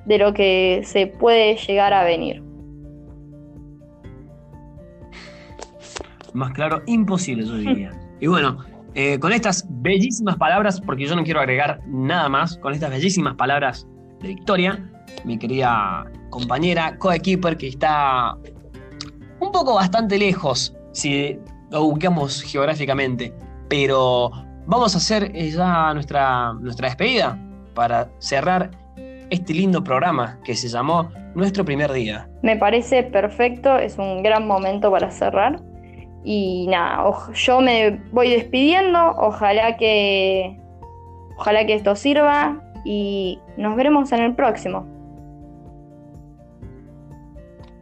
de 0.09 0.17
lo 0.17 0.33
que 0.33 0.81
se 0.85 1.05
puede 1.05 1.55
llegar 1.55 1.93
a 1.93 2.03
venir. 2.03 2.41
Más 6.33 6.51
claro, 6.53 6.81
imposible, 6.87 7.45
yo 7.45 7.55
diría. 7.57 7.91
y 8.19 8.25
bueno, 8.25 8.57
eh, 8.95 9.19
con 9.19 9.31
estas 9.31 9.67
bellísimas 9.69 10.35
palabras, 10.37 10.81
porque 10.81 11.05
yo 11.05 11.15
no 11.15 11.23
quiero 11.23 11.39
agregar 11.39 11.81
nada 11.85 12.27
más, 12.27 12.57
con 12.57 12.73
estas 12.73 12.89
bellísimas 12.89 13.35
palabras 13.35 13.87
de 14.19 14.29
Victoria, 14.29 14.91
mi 15.25 15.37
querida 15.37 16.05
compañera, 16.31 16.97
coequiper 16.97 17.55
que 17.55 17.67
está 17.67 18.35
un 19.39 19.51
poco 19.51 19.75
bastante 19.75 20.17
lejos 20.17 20.75
si 20.91 21.37
lo 21.69 21.83
buscamos 21.83 22.41
geográficamente, 22.41 23.31
pero 23.69 24.31
vamos 24.65 24.95
a 24.95 24.97
hacer 24.97 25.31
ya 25.33 25.93
nuestra, 25.93 26.53
nuestra 26.53 26.87
despedida 26.87 27.39
para 27.75 28.09
cerrar 28.17 28.71
este 29.29 29.53
lindo 29.53 29.83
programa 29.83 30.39
que 30.43 30.55
se 30.55 30.67
llamó 30.67 31.09
Nuestro 31.35 31.63
primer 31.63 31.91
día. 31.91 32.27
Me 32.41 32.57
parece 32.57 33.03
perfecto, 33.03 33.77
es 33.77 33.97
un 33.97 34.23
gran 34.23 34.47
momento 34.47 34.91
para 34.91 35.11
cerrar. 35.11 35.59
Y 36.23 36.67
nada, 36.67 37.05
yo 37.33 37.61
me 37.61 38.01
voy 38.11 38.29
despidiendo, 38.29 39.15
ojalá 39.17 39.77
que 39.77 40.59
ojalá 41.37 41.65
que 41.65 41.75
esto 41.75 41.95
sirva 41.95 42.61
y 42.83 43.39
nos 43.57 43.75
veremos 43.75 44.11
en 44.11 44.21
el 44.21 44.35
próximo. 44.35 44.85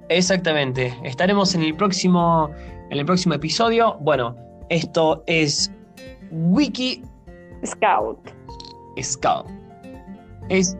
Exactamente, 0.09 0.93
estaremos 1.03 1.55
en 1.55 1.63
el 1.63 1.75
próximo 1.75 2.51
en 2.89 2.99
el 2.99 3.05
próximo 3.05 3.33
episodio. 3.33 3.97
Bueno, 3.99 4.35
esto 4.69 5.23
es 5.25 5.71
Wiki 6.31 7.03
Scout. 7.65 8.19
Scout. 9.01 9.47
Es 10.49 10.77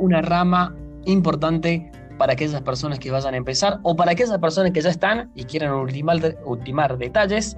una 0.00 0.22
rama 0.22 0.74
importante 1.04 1.90
para 2.18 2.34
aquellas 2.34 2.60
personas 2.62 2.98
que 2.98 3.10
vayan 3.10 3.34
a 3.34 3.36
empezar 3.36 3.78
o 3.82 3.96
para 3.96 4.12
aquellas 4.12 4.38
personas 4.38 4.72
que 4.72 4.80
ya 4.80 4.90
están 4.90 5.30
y 5.34 5.44
quieran 5.44 5.72
ultimar, 5.72 6.98
detalles. 6.98 7.56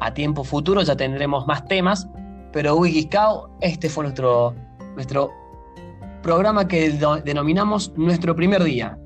A 0.00 0.12
tiempo 0.12 0.44
futuro 0.44 0.82
ya 0.82 0.96
tendremos 0.96 1.46
más 1.46 1.64
temas, 1.66 2.06
pero 2.52 2.76
WikiScout, 2.76 3.50
este 3.60 3.88
fue 3.88 4.04
nuestro, 4.04 4.54
nuestro 4.94 5.32
programa 6.22 6.68
que 6.68 6.90
denominamos 7.24 7.92
nuestro 7.96 8.36
primer 8.36 8.62
día. 8.62 8.98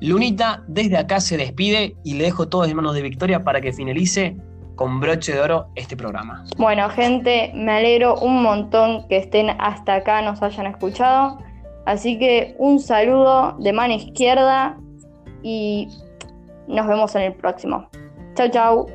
Lunita 0.00 0.62
desde 0.66 0.96
acá 0.96 1.20
se 1.20 1.36
despide 1.36 1.96
y 2.04 2.14
le 2.14 2.24
dejo 2.24 2.48
todo 2.48 2.64
en 2.64 2.74
manos 2.74 2.94
de 2.94 3.02
Victoria 3.02 3.44
para 3.44 3.60
que 3.60 3.72
finalice 3.72 4.36
con 4.74 5.00
broche 5.00 5.32
de 5.32 5.40
oro 5.40 5.68
este 5.74 5.96
programa. 5.96 6.44
Bueno, 6.56 6.88
gente, 6.90 7.50
me 7.54 7.72
alegro 7.72 8.16
un 8.20 8.42
montón 8.42 9.06
que 9.08 9.18
estén 9.18 9.50
hasta 9.58 9.96
acá, 9.96 10.22
nos 10.22 10.40
hayan 10.42 10.66
escuchado. 10.66 11.38
Así 11.88 12.18
que 12.18 12.54
un 12.58 12.80
saludo 12.80 13.56
de 13.60 13.72
mano 13.72 13.94
izquierda 13.94 14.78
y 15.42 15.88
nos 16.66 16.86
vemos 16.86 17.14
en 17.14 17.22
el 17.22 17.32
próximo. 17.32 17.88
Chao, 18.34 18.50
chao. 18.50 18.86